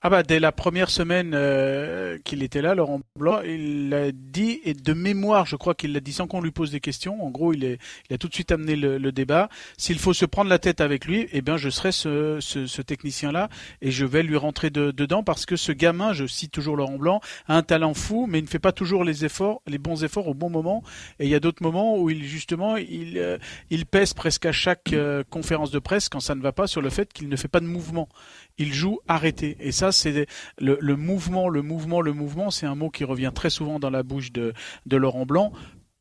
Ah 0.02 0.10
bah 0.10 0.24
dès 0.24 0.40
la 0.40 0.52
première 0.52 0.90
semaine 0.90 1.32
euh, 1.34 2.18
qu'il 2.24 2.44
était 2.44 2.62
là, 2.62 2.76
Laurent 2.76 3.02
Blanc, 3.18 3.42
il 3.46 3.90
l'a 3.90 4.12
dit 4.12 4.62
et 4.64 4.74
de 4.74 4.94
mémoire, 4.94 5.46
je 5.46 5.56
crois 5.56 5.74
qu'il 5.74 5.94
l'a 5.94 6.00
dit 6.00 6.14
sans 6.14 6.28
qu'on 6.28 6.42
lui 6.42 6.52
pose 6.52 6.72
des 6.72 6.80
questions. 6.80 7.24
En 7.26 7.30
gros, 7.30 7.54
il, 7.54 7.64
est, 7.64 7.80
il 8.10 8.14
a 8.14 8.18
tout 8.18 8.28
de 8.28 8.34
suite 8.34 8.52
amené 8.52 8.76
le, 8.76 9.12
débat. 9.12 9.50
S'il 9.78 9.98
faut 9.98 10.14
se 10.14 10.26
prendre 10.26 10.50
la 10.50 10.60
tête 10.60 10.82
avec 10.82 11.06
lui, 11.06 11.28
eh 11.32 11.42
bien 11.42 11.58
je 11.58 11.70
serai 11.70 11.92
ce, 11.92 12.40
ce, 12.42 12.82
technicien-là 12.82 13.50
et 13.82 13.92
je 13.92 14.06
vais 14.06 14.24
lui 14.24 14.36
rentrer 14.36 14.70
de- 14.70 14.92
dedans 14.92 15.24
parce 15.24 15.46
que 15.46 15.56
ce 15.56 15.72
gamin, 15.72 16.14
je 16.14 16.28
cite 16.28 16.52
toujours 16.52 16.76
Laurent 16.76 16.98
Blanc, 16.98 17.22
a 17.48 17.56
un 17.56 17.64
talent 17.64 17.94
fou, 17.94 18.28
mais 18.30 18.40
il 18.40 18.44
ne 18.44 18.50
fait 18.50 18.60
pas 18.60 18.74
toujours 18.74 19.04
les 19.04 19.26
efforts, 19.26 19.62
les 19.66 19.78
bons 19.78 20.04
efforts 20.04 20.28
au 20.28 20.34
bon 20.34 20.50
moment. 20.50 20.84
Et 21.20 21.26
il 21.26 21.30
y 21.30 21.36
a 21.36 21.40
d'autres 21.40 21.64
moments 21.64 21.98
où 21.98 22.10
il 22.10 22.24
justement 22.26 22.78
il 22.78 23.18
euh, 23.18 23.38
il 23.70 23.86
pèse 23.86 24.14
presque 24.14 24.46
à 24.46 24.52
chaque 24.52 24.94
euh, 24.94 25.24
conférence 25.30 25.72
de 25.72 25.80
presse 25.80 26.10
quand 26.10 26.20
ça 26.20 26.36
ne 26.36 26.42
va 26.42 26.52
pas 26.52 26.68
sur 26.68 26.82
le 26.82 26.90
fait 26.90 27.12
qu'il 27.12 27.30
ne 27.30 27.36
fait 27.36 27.48
pas 27.48 27.60
de 27.60 27.68
mouvement 27.68 28.10
il 28.58 28.74
joue 28.74 29.00
arrêté. 29.08 29.58
Et 29.60 29.72
ça, 29.72 29.92
c'est 29.92 30.28
le, 30.58 30.78
le 30.80 30.96
mouvement, 30.96 31.50
le 31.50 31.62
mouvement, 31.62 32.02
le 32.02 32.14
mouvement, 32.14 32.52
c'est 32.52 32.66
un 32.66 32.76
mot 32.76 32.90
qui 32.90 33.04
revient 33.04 33.32
très 33.34 33.50
souvent 33.50 33.80
dans 33.80 33.90
la 33.90 34.04
bouche 34.04 34.32
de, 34.32 34.54
de 34.86 34.98
Laurent 34.98 35.26
Blanc 35.26 35.52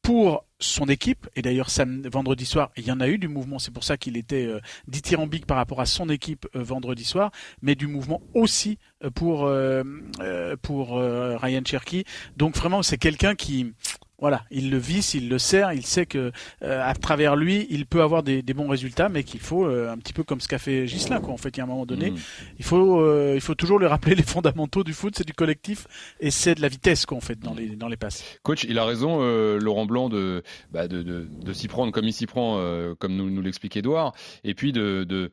pour 0.02 0.44
son 0.58 0.86
équipe, 0.86 1.26
et 1.34 1.40
d'ailleurs 1.40 1.68
vendredi 2.10 2.44
soir, 2.44 2.70
il 2.76 2.86
y 2.86 2.92
en 2.92 3.00
a 3.00 3.08
eu 3.08 3.16
du 3.16 3.26
mouvement, 3.26 3.58
c'est 3.58 3.70
pour 3.70 3.84
ça 3.84 3.96
qu'il 3.96 4.18
était 4.18 4.46
euh, 4.46 4.60
dithyrambique 4.86 5.46
par 5.46 5.56
rapport 5.56 5.80
à 5.80 5.86
son 5.86 6.10
équipe 6.10 6.46
euh, 6.54 6.62
vendredi 6.62 7.04
soir, 7.04 7.30
mais 7.62 7.74
du 7.74 7.86
mouvement 7.86 8.20
aussi 8.34 8.78
euh, 9.02 9.10
pour, 9.10 9.46
euh, 9.46 9.82
euh, 10.20 10.56
pour 10.60 10.98
Ryan 10.98 11.62
Cherky. 11.64 12.04
Donc 12.36 12.54
vraiment, 12.54 12.82
c'est 12.82 12.98
quelqu'un 12.98 13.34
qui, 13.34 13.72
Voilà, 14.20 14.44
il 14.50 14.70
le 14.70 14.78
visse, 14.78 15.14
il 15.14 15.28
le 15.28 15.38
sert, 15.38 15.72
il 15.72 15.84
sait 15.84 16.06
que 16.06 16.30
euh, 16.62 16.88
à 16.88 16.94
travers 16.94 17.34
lui, 17.34 17.66
il 17.68 17.84
peut 17.84 18.00
avoir 18.00 18.22
des, 18.22 18.42
des 18.42 18.54
bons 18.54 18.68
résultats, 18.68 19.08
mais 19.08 19.24
qu'il 19.24 19.40
faut 19.40 19.66
euh, 19.66 19.90
un 19.90 19.98
petit 19.98 20.12
peu 20.12 20.22
comme 20.22 20.40
ce 20.40 20.46
qu'a 20.48 20.58
fait 20.58 20.86
Gislain, 20.86 21.20
quoi. 21.20 21.34
En 21.34 21.36
fait, 21.36 21.48
il 21.50 21.58
y 21.58 21.60
a 21.60 21.64
un 21.64 21.66
moment 21.66 21.84
donné, 21.84 22.12
Mm. 22.12 22.16
il 22.58 22.64
faut 22.64 23.00
euh, 23.00 23.32
il 23.34 23.40
faut 23.40 23.54
toujours 23.54 23.78
lui 23.78 23.86
rappeler 23.86 24.14
les 24.14 24.22
fondamentaux 24.22 24.84
du 24.84 24.92
foot, 24.92 25.14
c'est 25.16 25.26
du 25.26 25.32
collectif 25.32 25.86
et 26.20 26.30
c'est 26.30 26.54
de 26.54 26.62
la 26.62 26.68
vitesse, 26.68 27.06
quoi, 27.06 27.16
en 27.16 27.20
fait, 27.20 27.38
dans 27.40 27.54
les 27.54 27.70
dans 27.76 27.88
les 27.88 27.96
passes. 27.96 28.24
Coach, 28.42 28.64
il 28.68 28.78
a 28.78 28.84
raison, 28.84 29.20
Laurent 29.58 29.86
Blanc, 29.86 30.08
de, 30.08 30.42
bah, 30.70 30.86
de, 30.86 31.02
de, 31.02 31.26
de 31.42 31.52
s'y 31.52 31.66
prendre 31.66 31.92
comme 31.92 32.04
il 32.04 32.12
s'y 32.12 32.26
prend, 32.26 32.58
comme 32.98 33.16
nous, 33.16 33.30
nous 33.30 33.42
l'explique 33.42 33.76
Edouard, 33.76 34.14
et 34.44 34.54
puis 34.54 34.72
de, 34.72 35.04
de, 35.04 35.32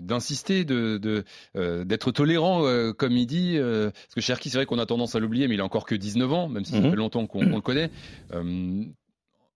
d'insister, 0.00 0.64
de, 0.64 0.98
de, 0.98 1.24
euh, 1.56 1.84
d'être 1.84 2.10
tolérant, 2.12 2.64
euh, 2.66 2.92
comme 2.92 3.12
il 3.16 3.26
dit. 3.26 3.56
euh, 3.56 3.90
parce 3.90 4.14
que 4.14 4.20
Cherki, 4.20 4.50
c'est 4.50 4.58
vrai 4.58 4.66
qu'on 4.66 4.78
a 4.78 4.86
tendance 4.86 5.14
à 5.14 5.18
l'oublier, 5.20 5.48
mais 5.48 5.54
il 5.54 5.60
a 5.60 5.64
encore 5.64 5.86
que 5.86 5.94
19 5.94 6.32
ans, 6.32 6.48
même 6.48 6.64
si 6.64 6.72
ça 6.72 6.80
Mhm. 6.80 6.90
fait 6.90 6.96
longtemps 6.96 7.26
qu'on, 7.26 7.44
le 7.44 7.60
connaît. 7.60 7.90
Euh, 8.32 8.84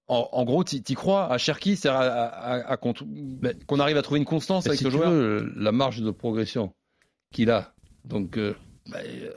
en, 0.09 0.29
en 0.33 0.45
gros, 0.45 0.65
t'y 0.65 0.83
crois 0.95 1.33
à 1.33 1.39
Cherki, 1.39 1.77
c'est 1.77 1.89
à, 1.89 1.99
à, 2.01 2.25
à- 2.27 2.73
à 2.73 2.77
qu'on, 2.77 2.93
arrive 3.81 3.97
à 3.97 4.03
trouver 4.03 4.19
une 4.19 4.27
constance 4.27 4.67
avec 4.67 4.79
si 4.79 4.85
ce 4.85 4.89
tu 4.91 4.97
joueur 4.97 5.11
veux, 5.11 5.53
la 5.57 5.73
marge 5.73 6.01
de 6.03 6.11
progression 6.11 6.73
qu'il 7.33 7.51
a, 7.51 7.73
donc, 8.05 8.37
euh, 8.37 8.55
euh, 8.95 9.31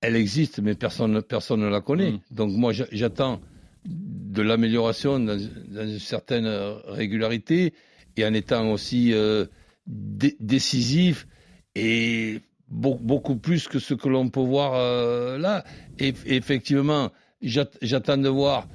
elle 0.00 0.16
existe, 0.16 0.60
mais 0.60 0.74
personne, 0.74 1.20
personne 1.22 1.60
ne 1.60 1.68
la 1.68 1.80
connaît. 1.80 2.12
Mm. 2.12 2.20
Donc 2.30 2.52
moi, 2.52 2.72
j'a- 2.72 2.86
j'attends 2.92 3.40
de 3.84 4.42
l'amélioration 4.42 5.18
dans, 5.18 5.36
dans 5.68 5.88
une 5.88 5.98
certaine 5.98 6.46
euh, 6.46 6.74
régularité 6.86 7.74
et 8.16 8.24
en 8.24 8.34
étant 8.34 8.70
aussi 8.72 9.12
euh, 9.12 9.46
dé- 9.86 10.36
décisif 10.40 11.26
et 11.74 12.40
beau- 12.68 12.98
beaucoup 13.00 13.36
plus 13.36 13.68
que 13.68 13.78
ce 13.78 13.94
que 13.94 14.08
l'on 14.08 14.28
peut 14.28 14.40
voir 14.40 14.72
euh, 14.74 15.38
là. 15.38 15.64
Et, 15.98 16.14
effectivement, 16.26 17.10
j'at- 17.42 17.76
j'attends 17.82 18.18
de 18.18 18.28
voir. 18.28 18.68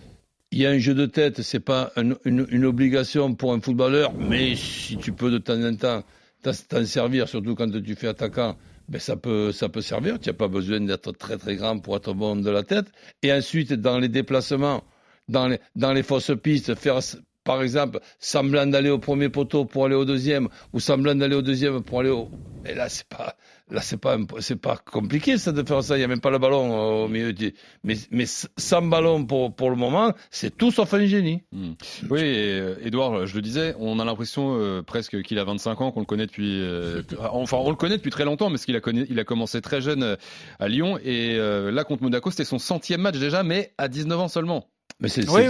Il 0.52 0.60
y 0.60 0.66
a 0.66 0.70
un 0.70 0.78
jeu 0.78 0.94
de 0.94 1.06
tête, 1.06 1.42
c'est 1.42 1.60
pas 1.60 1.92
un- 1.98 2.14
une, 2.24 2.66
obligation 2.66 3.34
pour 3.36 3.54
un 3.54 3.60
footballeur, 3.60 4.14
mais 4.14 4.56
si 4.56 4.96
tu 4.98 5.12
peux 5.12 5.32
de 5.32 5.38
temps 5.40 5.62
en 5.62 5.76
temps 5.76 6.04
t'en- 6.44 6.86
servir, 6.86 7.28
surtout 7.28 7.56
quand 7.56 7.70
tu 7.70 7.96
fais 7.96 8.08
attaquant, 8.08 8.56
ben 8.88 9.00
ça 9.00 9.16
peut 9.18 9.52
ça 9.52 9.68
peut 9.68 9.82
servir. 9.82 10.20
Tu 10.20 10.30
n'as 10.30 10.34
pas 10.36 10.48
besoin 10.48 10.80
d'être 10.80 11.12
très 11.12 11.38
très 11.38 11.56
grand 11.56 11.80
pour 11.80 11.96
être 11.98 12.14
bon 12.14 12.36
de 12.36 12.50
la 12.52 12.64
tête. 12.64 12.86
Et 13.24 13.34
ensuite, 13.34 13.74
dans 13.74 13.98
les 14.00 14.10
déplacements, 14.10 14.84
dans 15.28 15.58
dans 15.76 15.92
les 15.92 16.04
fausses 16.04 16.32
pistes, 16.42 16.76
faire 16.76 17.00
par 17.46 17.62
exemple 17.64 18.00
semblant 18.20 18.68
d'aller 18.68 18.90
au 18.90 19.00
premier 19.00 19.30
poteau 19.30 19.64
pour 19.64 19.86
aller 19.86 19.96
au 19.96 20.04
deuxième, 20.04 20.50
ou 20.74 20.82
semblant 20.82 21.16
d'aller 21.16 21.36
au 21.36 21.42
deuxième 21.42 21.82
pour 21.82 22.02
aller 22.02 22.10
au. 22.10 22.30
Et 22.66 22.74
là, 22.74 22.90
c'est 22.90 23.08
pas 23.08 23.36
là 23.72 23.82
c'est 23.82 23.98
pas 23.98 24.18
c'est 24.40 24.60
pas 24.60 24.76
compliqué 24.78 25.38
ça 25.38 25.52
de 25.52 25.64
faire 25.66 25.82
ça. 25.84 25.98
Il 25.98 26.02
y 26.02 26.04
a 26.04 26.08
même 26.08 26.20
pas 26.20 26.32
le 26.32 26.40
ballon 26.40 26.74
euh, 26.74 27.06
au 27.06 27.08
milieu. 27.08 27.32
du- 27.32 27.54
Mais 27.84 27.96
mais 28.12 28.26
sans 28.26 28.82
ballon 28.82 29.24
pour 29.26 29.56
pour 29.56 29.70
le 29.70 29.76
moment, 29.76 30.12
c'est 30.32 30.58
tout 30.58 30.72
sauf 30.72 30.94
un 30.96 31.06
génie. 31.06 31.44
Mm. 31.52 31.72
Oui, 32.10 32.20
et, 32.22 32.60
euh, 32.60 32.76
Edouard, 32.84 33.26
je 33.28 33.36
le 33.36 33.42
disais, 33.42 33.76
on 33.80 34.00
a 34.00 34.06
l'impression 34.06 34.58
euh, 34.60 34.82
presque 34.82 35.22
qu'il 35.22 35.38
a 35.40 35.44
25 35.44 35.80
ans, 35.82 35.92
qu'on 35.92 36.00
le 36.02 36.06
connaît 36.08 36.26
depuis. 36.26 36.60
euh, 36.62 37.04
enfin, 37.32 37.58
on 37.58 37.70
le 37.70 37.76
connaît 37.76 37.98
depuis 37.98 38.12
très 38.12 38.26
longtemps, 38.26 38.50
parce 38.50 38.66
qu'il 38.66 38.76
a, 38.76 38.80
connu- 38.82 39.06
il 39.10 39.20
a 39.20 39.24
commencé 39.24 39.62
très 39.62 39.80
jeune 39.82 40.02
euh, 40.04 40.16
à 40.60 40.68
Lyon. 40.68 40.98
Et 41.04 41.36
euh, 41.38 41.72
là, 41.72 41.84
contre 41.84 42.02
Monaco, 42.02 42.32
c'était 42.32 42.46
son 42.46 42.58
centième 42.60 43.02
match 43.02 43.18
déjà, 43.20 43.44
mais 43.44 43.74
à 43.78 43.88
19 43.88 44.20
ans 44.20 44.28
seulement. 44.28 44.68
Mais 45.02 45.10
c'est 45.10 45.30
Oui, 45.30 45.42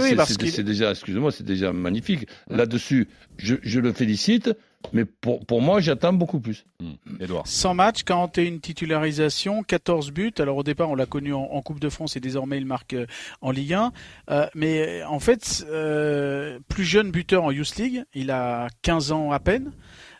oui, 0.58 0.64
déjà, 0.64 0.90
excusez-moi, 0.90 1.30
c'est 1.30 1.44
déjà 1.46 1.72
magnifique. 1.72 2.26
Là-dessus, 2.50 3.06
je, 3.38 3.54
je 3.62 3.78
le 3.78 3.92
félicite, 3.92 4.50
mais 4.92 5.04
pour, 5.04 5.46
pour 5.46 5.62
moi, 5.62 5.80
j'attends 5.80 6.12
beaucoup 6.12 6.40
plus. 6.40 6.64
Mm. 6.80 6.92
Edouard. 7.20 7.46
100 7.46 7.74
matchs, 7.74 8.02
41 8.02 8.58
titularisations, 8.58 9.62
14 9.62 10.10
buts. 10.10 10.32
Alors 10.38 10.56
au 10.56 10.62
départ, 10.64 10.90
on 10.90 10.96
l'a 10.96 11.06
connu 11.06 11.32
en, 11.32 11.42
en 11.42 11.62
Coupe 11.62 11.78
de 11.80 11.88
France 11.88 12.16
et 12.16 12.20
désormais 12.20 12.58
il 12.58 12.66
marque 12.66 12.94
euh, 12.94 13.06
en 13.40 13.52
Ligue 13.52 13.74
1. 13.74 13.92
Euh, 14.30 14.46
mais 14.56 15.02
en 15.04 15.20
fait, 15.20 15.64
euh, 15.70 16.58
plus 16.68 16.84
jeune 16.84 17.12
buteur 17.12 17.44
en 17.44 17.52
Youth 17.52 17.76
League, 17.76 18.04
il 18.14 18.32
a 18.32 18.66
15 18.82 19.12
ans 19.12 19.30
à 19.30 19.38
peine. 19.38 19.70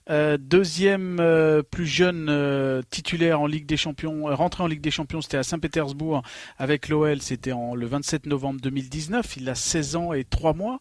Euh, 0.08 0.36
deuxième 0.38 1.18
euh, 1.18 1.62
plus 1.62 1.86
jeune 1.86 2.28
euh, 2.28 2.80
titulaire 2.90 3.40
en 3.40 3.46
Ligue 3.46 3.66
des 3.66 3.76
Champions, 3.76 4.26
rentré 4.26 4.62
en 4.62 4.68
Ligue 4.68 4.80
des 4.80 4.92
Champions, 4.92 5.20
c'était 5.20 5.36
à 5.36 5.42
Saint-Pétersbourg 5.42 6.22
avec 6.58 6.88
l'OL, 6.88 7.20
c'était 7.20 7.50
le 7.74 7.86
27 7.86 8.26
novembre 8.26 8.60
2019. 8.60 9.36
Il 9.36 9.48
a 9.48 9.56
16 9.56 9.96
ans 9.96 10.12
et 10.12 10.22
3 10.22 10.54
mois. 10.54 10.78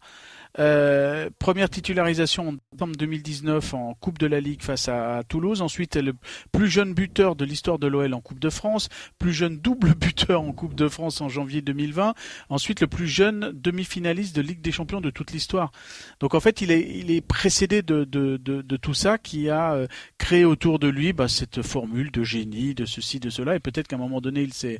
Euh, 0.57 1.29
première 1.37 1.69
titularisation 1.69 2.49
en 2.49 2.55
septembre 2.71 2.95
2019 2.97 3.73
en 3.73 3.93
Coupe 3.95 4.17
de 4.19 4.27
la 4.27 4.39
Ligue 4.39 4.61
face 4.61 4.87
à, 4.87 5.23
Toulouse. 5.27 5.61
Ensuite, 5.61 5.95
le 5.95 6.13
plus 6.51 6.69
jeune 6.69 6.93
buteur 6.93 7.35
de 7.35 7.45
l'histoire 7.45 7.79
de 7.79 7.87
l'OL 7.87 8.13
en 8.13 8.21
Coupe 8.21 8.39
de 8.39 8.49
France. 8.49 8.89
Plus 9.19 9.33
jeune 9.33 9.57
double 9.57 9.93
buteur 9.99 10.41
en 10.41 10.51
Coupe 10.53 10.75
de 10.75 10.87
France 10.87 11.21
en 11.21 11.29
janvier 11.29 11.61
2020. 11.61 12.13
Ensuite, 12.49 12.81
le 12.81 12.87
plus 12.87 13.07
jeune 13.07 13.51
demi-finaliste 13.53 14.35
de 14.35 14.41
Ligue 14.41 14.61
des 14.61 14.71
Champions 14.71 15.01
de 15.01 15.09
toute 15.09 15.31
l'histoire. 15.31 15.71
Donc 16.19 16.35
en 16.35 16.39
fait, 16.39 16.61
il 16.61 16.71
est, 16.71 16.87
il 16.97 17.11
est 17.11 17.21
précédé 17.21 17.81
de, 17.81 18.03
de, 18.03 18.37
de, 18.37 18.61
de 18.61 18.77
tout 18.77 18.93
ça 18.93 19.17
qui 19.17 19.49
a 19.49 19.73
euh, 19.73 19.87
créé 20.17 20.45
autour 20.45 20.79
de 20.79 20.87
lui 20.87 21.13
bah, 21.13 21.27
cette 21.27 21.61
formule 21.61 22.11
de 22.11 22.23
génie, 22.23 22.75
de 22.75 22.85
ceci, 22.85 23.19
de 23.19 23.29
cela. 23.29 23.55
Et 23.55 23.59
peut-être 23.59 23.87
qu'à 23.87 23.95
un 23.95 23.99
moment 23.99 24.21
donné, 24.21 24.41
il 24.41 24.53
s'est, 24.53 24.79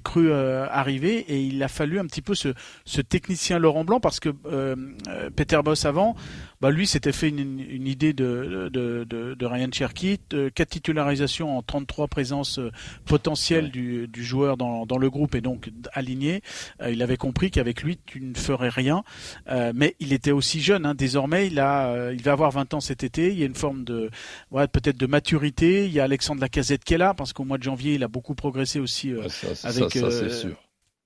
cru 0.00 0.30
euh, 0.30 0.66
arriver 0.70 1.18
et 1.28 1.40
il 1.40 1.62
a 1.62 1.68
fallu 1.68 1.98
un 1.98 2.06
petit 2.06 2.22
peu 2.22 2.34
ce, 2.34 2.54
ce 2.84 3.00
technicien 3.00 3.58
Laurent 3.58 3.84
Blanc 3.84 4.00
parce 4.00 4.20
que 4.20 4.30
euh, 4.46 4.76
Peter 5.34 5.60
Boss 5.64 5.84
avant, 5.84 6.16
bah, 6.60 6.70
lui 6.70 6.86
s'était 6.86 7.12
fait 7.12 7.28
une, 7.28 7.60
une 7.60 7.86
idée 7.86 8.12
de, 8.12 8.70
de, 8.72 9.04
de, 9.04 9.34
de 9.34 9.46
Ryan 9.46 9.68
Cherky, 9.72 10.18
euh, 10.32 10.50
quatre 10.50 10.70
titularisations 10.70 11.56
en 11.58 11.62
33 11.62 12.08
présences 12.08 12.58
euh, 12.58 12.70
potentielles 13.04 13.70
du, 13.70 14.08
du 14.08 14.24
joueur 14.24 14.56
dans, 14.56 14.86
dans 14.86 14.98
le 14.98 15.10
groupe 15.10 15.34
et 15.34 15.40
donc 15.40 15.70
aligné. 15.92 16.42
Euh, 16.80 16.90
il 16.90 17.02
avait 17.02 17.16
compris 17.18 17.50
qu'avec 17.50 17.82
lui, 17.82 17.98
tu 18.06 18.20
ne 18.20 18.34
ferais 18.34 18.68
rien. 18.70 19.04
Euh, 19.48 19.72
mais 19.74 19.96
il 20.00 20.12
était 20.12 20.30
aussi 20.32 20.60
jeune. 20.60 20.86
Hein. 20.86 20.94
Désormais, 20.94 21.46
il 21.46 21.58
a, 21.60 21.88
euh, 21.88 22.14
il 22.14 22.22
va 22.22 22.32
avoir 22.32 22.50
20 22.50 22.74
ans 22.74 22.80
cet 22.80 23.04
été. 23.04 23.32
Il 23.32 23.38
y 23.38 23.42
a 23.42 23.46
une 23.46 23.54
forme 23.54 23.84
de, 23.84 24.10
ouais, 24.50 24.66
peut-être 24.66 24.96
de 24.96 25.06
maturité. 25.06 25.86
Il 25.86 25.92
y 25.92 26.00
a 26.00 26.04
Alexandre 26.04 26.40
Lacazette 26.40 26.84
qui 26.84 26.94
est 26.94 26.98
là 26.98 27.12
parce 27.14 27.32
qu'au 27.32 27.44
mois 27.44 27.58
de 27.58 27.62
janvier, 27.62 27.94
il 27.94 28.02
a 28.02 28.08
beaucoup 28.08 28.34
progressé 28.34 28.80
aussi 28.80 29.12
euh, 29.12 29.22
Ah, 29.24 29.28
ça, 29.28 29.68
avec. 29.68 29.92
ça, 29.92 30.00
ça, 30.00 30.10
c'est 30.10 30.24
euh, 30.24 30.30
sûr. 30.30 30.56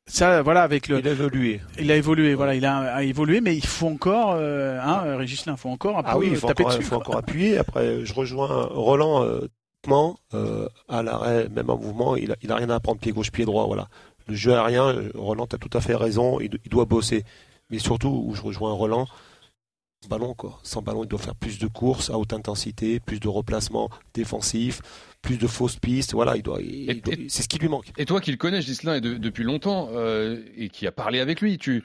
Ça, 0.07 0.43
voilà, 0.43 0.63
avec 0.63 0.89
le. 0.89 0.99
Il 0.99 1.09
a 1.09 1.13
évolué. 1.13 1.61
Il 1.79 1.91
a 1.93 1.97
évolué, 1.97 2.35
voilà, 2.35 2.55
il 2.55 2.65
a, 2.65 2.79
a 2.95 3.03
évolué, 3.05 3.41
mais 3.41 3.57
il 3.57 3.65
faut 3.65 3.87
encore, 3.87 4.33
euh, 4.35 4.81
hein, 4.83 5.17
Régis 5.17 5.45
il 5.47 5.57
faut 5.57 5.69
encore 5.69 5.97
peu 5.99 6.03
Ah 6.05 6.19
oui, 6.19 6.29
il 6.31 6.37
faut, 6.37 6.49
taper 6.49 6.65
encore, 6.65 6.77
dessus. 6.77 6.89
faut 6.89 6.97
quoi. 6.97 7.07
encore 7.07 7.17
appuyer. 7.19 7.59
Après, 7.59 8.05
je 8.05 8.13
rejoins 8.13 8.65
Roland 8.73 9.23
euh, 9.23 9.47
euh, 10.35 10.69
à 10.89 11.03
l'arrêt, 11.03 11.49
même 11.49 11.71
en 11.71 11.79
mouvement, 11.79 12.17
il 12.17 12.33
a, 12.33 12.37
il 12.43 12.53
a 12.53 12.57
rien 12.57 12.71
à 12.71 12.77
apprendre 12.77 13.01
pied 13.01 13.13
gauche, 13.13 13.31
pied 13.31 13.45
droit. 13.45 13.67
Voilà. 13.67 13.89
Le 14.27 14.35
jeu 14.35 14.53
aérien, 14.53 14.89
euh, 14.89 15.11
Roland, 15.15 15.47
tu 15.47 15.57
as 15.57 15.59
tout 15.59 15.71
à 15.77 15.81
fait 15.81 15.95
raison, 15.95 16.41
il, 16.41 16.59
il 16.65 16.71
doit 16.71 16.85
bosser. 16.85 17.25
Mais 17.71 17.79
surtout, 17.79 18.25
où 18.27 18.35
je 18.35 18.43
rejoins 18.43 18.73
Roland, 18.73 19.07
ballon 20.09 20.35
quoi. 20.35 20.59
Sans 20.63 20.83
ballon, 20.83 21.05
il 21.05 21.09
doit 21.09 21.19
faire 21.19 21.35
plus 21.35 21.59
de 21.59 21.67
courses 21.67 22.11
à 22.11 22.19
haute 22.19 22.33
intensité, 22.33 23.01
plus 23.01 23.21
de 23.21 23.29
replacements 23.29 23.91
défensifs, 24.15 24.81
plus 25.23 25.37
de 25.39 25.47
fausses 25.47 25.77
pistes. 25.77 26.15
Voilà, 26.15 26.37
il 26.37 26.43
doit, 26.43 26.61
il- 26.63 27.03
c'est 27.29 27.43
ce 27.43 27.49
qui 27.49 27.59
lui 27.59 27.69
manque. 27.69 27.93
Et 27.99 28.07
toi 28.07 28.21
qui 28.21 28.31
le 28.31 28.37
connais, 28.37 28.63
Gislain, 28.63 28.95
et 28.97 29.01
de- 29.01 29.15
depuis 29.15 29.45
longtemps, 29.45 29.89
euh, 29.93 30.43
et 30.57 30.69
qui 30.71 30.87
a 30.87 30.93
parlé 30.93 31.21
avec 31.21 31.41
lui, 31.41 31.59
tu, 31.59 31.85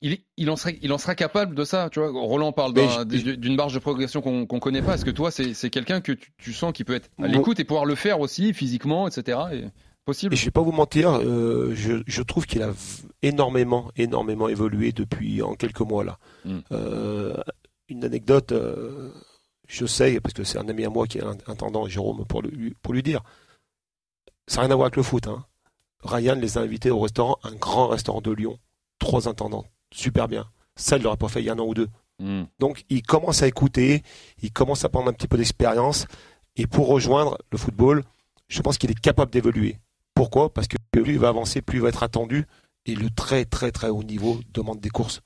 il, 0.00 0.48
en 0.48 0.54
serait, 0.56 0.78
il 0.82 0.92
en 0.92 0.98
sera 0.98 1.16
capable 1.16 1.56
de 1.56 1.64
ça, 1.64 1.88
tu 1.90 1.98
vois? 1.98 2.10
Roland 2.12 2.52
parle 2.52 2.72
d'une 3.06 3.56
marge 3.56 3.74
de 3.74 3.80
progression 3.80 4.20
qu'on 4.20 4.46
qu'on 4.46 4.60
connaît 4.60 4.82
pas. 4.82 4.94
Est-ce 4.94 5.04
que 5.04 5.10
toi, 5.10 5.30
c'est 5.32 5.70
quelqu'un 5.70 6.00
que 6.00 6.12
tu, 6.12 6.30
tu 6.38 6.52
sens 6.52 6.72
qui 6.72 6.84
peut 6.84 6.94
être 6.94 7.10
à 7.20 7.26
l'écoute 7.26 7.58
et 7.58 7.64
pouvoir 7.64 7.84
le 7.84 7.96
faire 7.96 8.20
aussi 8.20 8.54
physiquement, 8.54 9.08
etc. 9.08 9.38
Et 9.52 9.64
possible. 10.08 10.32
Et 10.32 10.36
je 10.38 10.44
vais 10.46 10.50
pas 10.50 10.62
vous 10.62 10.72
mentir, 10.72 11.10
euh, 11.10 11.74
je, 11.74 12.02
je 12.06 12.22
trouve 12.22 12.46
qu'il 12.46 12.62
a 12.62 12.72
énormément, 13.20 13.90
énormément 13.96 14.48
évolué 14.48 14.92
depuis 14.92 15.42
en 15.42 15.54
quelques 15.54 15.82
mois 15.82 16.02
là. 16.02 16.18
Mm. 16.46 16.58
Euh, 16.72 17.36
une 17.90 18.04
anecdote, 18.04 18.52
euh, 18.52 19.10
je 19.66 19.84
sais 19.84 20.18
parce 20.20 20.32
que 20.32 20.44
c'est 20.44 20.56
un 20.56 20.66
ami 20.68 20.86
à 20.86 20.88
moi 20.88 21.06
qui 21.06 21.18
est 21.18 21.24
un 21.24 21.36
intendant, 21.46 21.86
Jérôme, 21.86 22.24
pour 22.24 22.40
lui, 22.40 22.74
pour 22.82 22.94
lui 22.94 23.02
dire. 23.02 23.20
Ça 24.46 24.56
n'a 24.56 24.62
rien 24.62 24.70
à 24.72 24.76
voir 24.76 24.86
avec 24.86 24.96
le 24.96 25.02
foot. 25.02 25.26
Hein. 25.26 25.44
Ryan 26.04 26.36
les 26.36 26.56
a 26.56 26.62
invités 26.62 26.90
au 26.90 27.00
restaurant, 27.00 27.36
un 27.42 27.54
grand 27.54 27.88
restaurant 27.88 28.22
de 28.22 28.30
Lyon, 28.30 28.58
trois 28.98 29.28
intendants, 29.28 29.66
super 29.92 30.26
bien. 30.26 30.46
Ça, 30.74 30.96
il 30.96 31.02
l'aurait 31.02 31.18
pas 31.18 31.28
fait 31.28 31.42
il 31.42 31.46
y 31.46 31.50
a 31.50 31.52
un 31.52 31.58
an 31.58 31.66
ou 31.66 31.74
deux. 31.74 31.88
Hmm. 32.18 32.44
Donc, 32.58 32.84
il 32.88 33.02
commence 33.02 33.42
à 33.42 33.46
écouter, 33.46 34.02
il 34.42 34.52
commence 34.52 34.86
à 34.86 34.88
prendre 34.88 35.10
un 35.10 35.12
petit 35.12 35.28
peu 35.28 35.36
d'expérience, 35.36 36.06
et 36.56 36.66
pour 36.66 36.88
rejoindre 36.88 37.36
le 37.52 37.58
football, 37.58 38.04
je 38.48 38.62
pense 38.62 38.78
qu'il 38.78 38.90
est 38.90 38.98
capable 38.98 39.30
d'évoluer. 39.30 39.76
Pourquoi? 40.18 40.52
Parce 40.52 40.66
que 40.66 40.76
plus 40.90 41.12
il 41.12 41.18
va 41.20 41.28
avancer, 41.28 41.62
plus 41.62 41.78
il 41.78 41.82
va 41.82 41.90
être 41.90 42.02
attendu, 42.02 42.44
et 42.86 42.96
le 42.96 43.08
très 43.08 43.44
très 43.44 43.70
très 43.70 43.88
haut 43.88 44.02
niveau 44.02 44.40
demande 44.52 44.80
des 44.80 44.88
courses. 44.88 45.20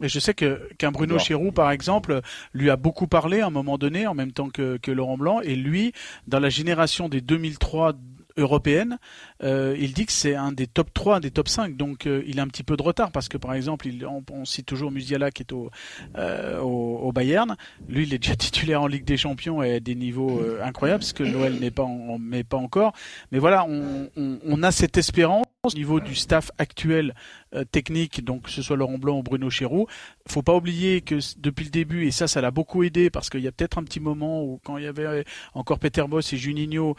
Et 0.00 0.08
je 0.08 0.18
sais 0.18 0.32
que 0.32 0.70
qu'un 0.78 0.90
Bruno. 0.90 1.18
Chéroux, 1.18 1.52
par 1.52 1.70
exemple, 1.70 2.22
lui 2.54 2.70
a 2.70 2.76
beaucoup 2.76 3.06
parlé 3.06 3.40
à 3.40 3.48
un 3.48 3.50
moment 3.50 3.76
donné, 3.76 4.06
en 4.06 4.14
même 4.14 4.32
temps 4.32 4.48
que, 4.48 4.78
que 4.78 4.90
Laurent 4.90 5.18
Blanc, 5.18 5.40
et 5.42 5.54
lui, 5.54 5.92
dans 6.28 6.38
la 6.38 6.48
génération 6.48 7.10
des 7.10 7.20
2003 7.20 7.92
européennes, 8.36 8.98
euh, 9.42 9.76
il 9.78 9.92
dit 9.92 10.06
que 10.06 10.12
c'est 10.12 10.34
un 10.34 10.52
des 10.52 10.66
top 10.66 10.92
3, 10.92 11.16
un 11.16 11.20
des 11.20 11.30
top 11.30 11.48
5, 11.48 11.76
donc 11.76 12.06
euh, 12.06 12.22
il 12.26 12.40
a 12.40 12.42
un 12.42 12.48
petit 12.48 12.62
peu 12.62 12.76
de 12.76 12.82
retard, 12.82 13.10
parce 13.12 13.28
que 13.28 13.36
par 13.36 13.54
exemple, 13.54 13.88
on, 14.30 14.44
cite 14.44 14.66
toujours 14.66 14.90
Musiala 14.90 15.30
qui 15.30 15.42
est 15.42 15.52
au, 15.52 15.70
euh, 16.16 17.12
Bayern, 17.12 17.56
lui 17.88 18.04
il 18.04 18.14
est 18.14 18.18
déjà 18.18 18.36
titulaire 18.36 18.82
en 18.82 18.86
Ligue 18.86 19.04
des 19.04 19.16
Champions 19.16 19.62
et 19.62 19.74
à 19.74 19.80
des 19.80 19.94
niveaux 19.94 20.40
euh, 20.40 20.62
incroyables, 20.62 21.00
parce 21.00 21.12
que 21.12 21.22
l'OL 21.22 21.54
n'est 21.54 21.70
pas, 21.70 21.84
en, 21.84 22.18
mais 22.18 22.44
pas 22.44 22.56
encore, 22.56 22.92
mais 23.30 23.38
voilà, 23.38 23.66
on 23.66 24.62
a 24.62 24.72
cette 24.72 24.96
espérance 24.96 25.46
au 25.64 25.72
niveau 25.74 26.00
du 26.00 26.16
staff 26.16 26.50
actuel 26.58 27.14
euh, 27.54 27.62
technique, 27.64 28.24
donc 28.24 28.42
que 28.42 28.50
ce 28.50 28.62
soit 28.62 28.76
Laurent 28.76 28.98
Blanc 28.98 29.18
ou 29.18 29.22
Bruno 29.22 29.48
Chéroux, 29.48 29.86
faut 30.26 30.42
pas 30.42 30.56
oublier 30.56 31.02
que 31.02 31.20
depuis 31.38 31.64
le 31.64 31.70
début, 31.70 32.04
et 32.04 32.10
ça, 32.10 32.26
ça 32.26 32.40
l'a 32.40 32.50
beaucoup 32.50 32.82
aidé 32.82 33.10
parce 33.10 33.30
qu'il 33.30 33.42
y 33.42 33.46
a 33.46 33.52
peut-être 33.52 33.78
un 33.78 33.84
petit 33.84 34.00
moment 34.00 34.42
où 34.42 34.60
quand 34.64 34.76
il 34.76 34.84
y 34.84 34.86
avait 34.88 35.24
encore 35.54 35.78
Peter 35.78 36.02
Boss 36.08 36.32
et 36.32 36.36
Juninho, 36.36 36.96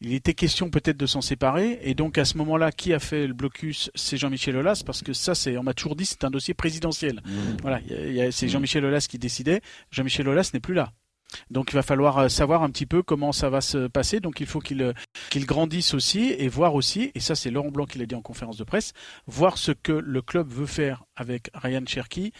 il 0.00 0.14
était 0.14 0.34
question 0.34 0.70
peut-être 0.70 0.96
de 0.96 1.06
s'en 1.06 1.20
séparer. 1.20 1.80
Et 1.82 1.94
donc 1.94 2.16
à 2.16 2.24
ce 2.24 2.38
moment-là, 2.38 2.70
qui 2.70 2.92
a 2.92 3.00
fait 3.00 3.26
le 3.26 3.34
blocus? 3.34 3.90
C'est 3.96 4.16
Jean-Michel 4.16 4.56
Aulas 4.56 4.84
parce 4.86 5.02
que 5.02 5.12
ça, 5.12 5.34
c'est 5.34 5.58
on 5.58 5.64
m'a 5.64 5.74
toujours 5.74 5.96
dit, 5.96 6.06
c'est 6.06 6.22
un 6.22 6.30
dossier 6.30 6.54
présidentiel. 6.54 7.22
Mmh. 7.24 7.30
Voilà, 7.62 7.80
il 7.90 8.12
y 8.12 8.22
a- 8.22 8.30
c'est 8.30 8.48
Jean-Michel 8.48 8.84
Aulas 8.84 9.06
qui 9.10 9.18
décidait. 9.18 9.62
Jean-Michel 9.90 10.28
Aulas 10.28 10.50
n'est 10.54 10.60
plus 10.60 10.74
là. 10.74 10.92
Donc 11.50 11.72
il 11.72 11.74
va 11.74 11.82
falloir 11.82 12.18
euh, 12.18 12.28
savoir 12.28 12.62
un 12.62 12.70
petit 12.70 12.86
peu 12.86 13.02
comment 13.02 13.32
ça 13.32 13.50
va 13.50 13.60
se 13.60 13.86
passer. 13.86 14.20
Donc 14.20 14.40
il 14.40 14.46
faut 14.46 14.60
qu'il 14.60 14.82
euh, 14.82 14.92
qu'il 15.30 15.46
grandisse 15.46 15.94
aussi 15.94 16.34
et 16.38 16.48
voir 16.48 16.74
aussi, 16.74 17.10
et 17.14 17.20
ça 17.20 17.34
c'est 17.34 17.50
Laurent 17.50 17.70
Blanc 17.70 17.86
qui 17.86 17.98
l'a 17.98 18.06
dit 18.06 18.14
en 18.14 18.22
conférence 18.22 18.56
de 18.56 18.64
presse, 18.64 18.92
voir 19.26 19.58
ce 19.58 19.72
que 19.72 19.92
le 19.92 20.22
club 20.22 20.48
veut 20.48 20.66
faire 20.66 21.04
avec 21.16 21.50
Ryan 21.54 21.84
Cherky 21.86 22.32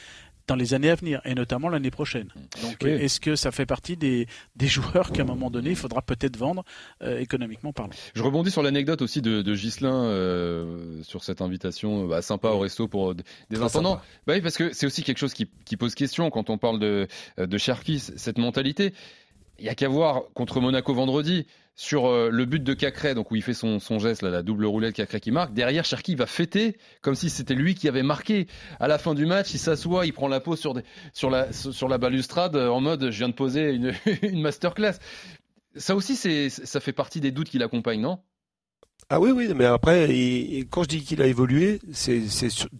dans 0.47 0.57
les 0.57 0.75
années 0.75 0.91
à 0.91 0.95
venir 0.95 1.21
et 1.25 1.35
notamment 1.35 1.69
l'année 1.69 1.91
prochaine. 1.91 2.29
Donc 2.62 2.76
Oui. 2.83 2.91
est-ce 2.91 3.21
que 3.21 3.35
ça 3.37 3.50
fait 3.50 3.67
partie 3.67 3.97
des, 3.97 4.26
des 4.55 4.67
joueurs 4.69 5.11
qu'à 5.12 5.23
un 5.23 5.26
moment 5.26 5.50
donné 5.50 5.71
il 5.71 5.76
faudra 5.76 6.03
peut-être 6.03 6.37
vendre 6.37 6.65
euh, 7.03 7.19
économiquement 7.19 7.73
parlant? 7.73 7.93
Je 8.15 8.23
rebondis 8.23 8.50
sur 8.50 8.62
l'anecdote 8.62 9.03
aussi 9.03 9.23
de, 9.23 9.43
de 9.43 9.55
Ghislain 9.55 10.05
euh, 10.05 11.03
sur 11.03 11.25
cette 11.25 11.41
invitation 11.41 12.07
bah, 12.07 12.23
sympa 12.23 12.49
au 12.50 12.59
resto 12.61 12.87
pour 12.88 13.15
des 13.15 13.25
Très 13.53 13.62
intendants. 13.65 14.00
Bah 14.26 14.35
oui, 14.35 14.41
parce 14.41 14.57
que 14.57 14.73
c'est 14.73 14.87
aussi 14.87 15.03
quelque 15.03 15.19
chose 15.19 15.35
qui, 15.35 15.49
qui 15.65 15.76
pose 15.76 15.95
question 15.95 16.31
quand 16.31 16.50
on 16.50 16.59
parle 16.59 16.79
de, 16.79 17.09
euh, 17.38 17.47
de 17.47 17.59
Cherki, 17.59 17.99
cette 17.99 18.38
mentalité. 18.38 18.93
Il 19.59 19.65
y 19.65 19.69
a 19.69 19.75
qu'à 19.75 19.88
voir 19.88 20.23
contre 20.35 20.61
Monaco 20.61 20.93
vendredi 20.95 21.47
sur 21.78 22.06
euh, 22.06 22.30
le 22.30 22.47
but 22.47 22.64
de 22.64 22.73
Cacré, 22.73 23.14
donc 23.14 23.30
où 23.30 23.37
il 23.37 23.42
fait 23.42 23.52
son, 23.54 23.78
son 23.80 23.99
geste, 23.99 24.23
là, 24.23 24.30
la 24.30 24.42
double 24.42 24.64
roulette 24.64 24.95
Cacré 24.95 25.21
qui 25.21 25.30
marque. 25.30 25.52
Derrière, 25.52 25.85
Cherki 25.85 26.14
va 26.14 26.25
fêter 26.26 26.78
comme 27.02 27.14
si 27.14 27.28
c'était 27.28 27.54
lui 27.54 27.75
qui 27.75 27.87
avait 27.87 28.02
marqué. 28.02 28.47
À 28.80 28.88
la 28.88 28.97
fin 28.99 29.14
du 29.14 29.26
match, 29.26 29.52
il 29.52 29.59
s'assoit, 29.59 30.06
il 30.06 30.12
prend 30.14 30.26
la 30.28 30.40
pause 30.40 30.59
sur, 30.59 30.73
des, 30.73 30.83
sur, 31.12 31.28
la, 31.28 31.52
sur 31.52 31.88
la 31.88 31.99
balustrade 31.99 32.56
euh, 32.56 32.68
en 32.71 32.80
mode 32.80 33.11
je 33.11 33.18
viens 33.18 33.28
de 33.28 33.35
poser 33.35 33.73
une, 33.75 33.92
une 34.23 34.40
masterclass. 34.40 34.95
Ça 35.76 35.95
aussi, 35.95 36.16
c'est, 36.16 36.49
ça 36.49 36.80
fait 36.80 36.95
partie 36.95 37.21
des 37.21 37.30
doutes 37.30 37.50
qui 37.50 37.59
l'accompagnent, 37.59 38.00
non? 38.00 38.21
Ah 39.11 39.21
oui, 39.21 39.30
oui, 39.30 39.49
mais 39.54 39.66
après, 39.66 40.09
il- 40.16 40.66
quand 40.68 40.83
je 40.83 40.88
dis 40.88 41.02
qu'il 41.02 41.21
a 41.23 41.26
évolué, 41.26 41.78
c'est 41.92 42.23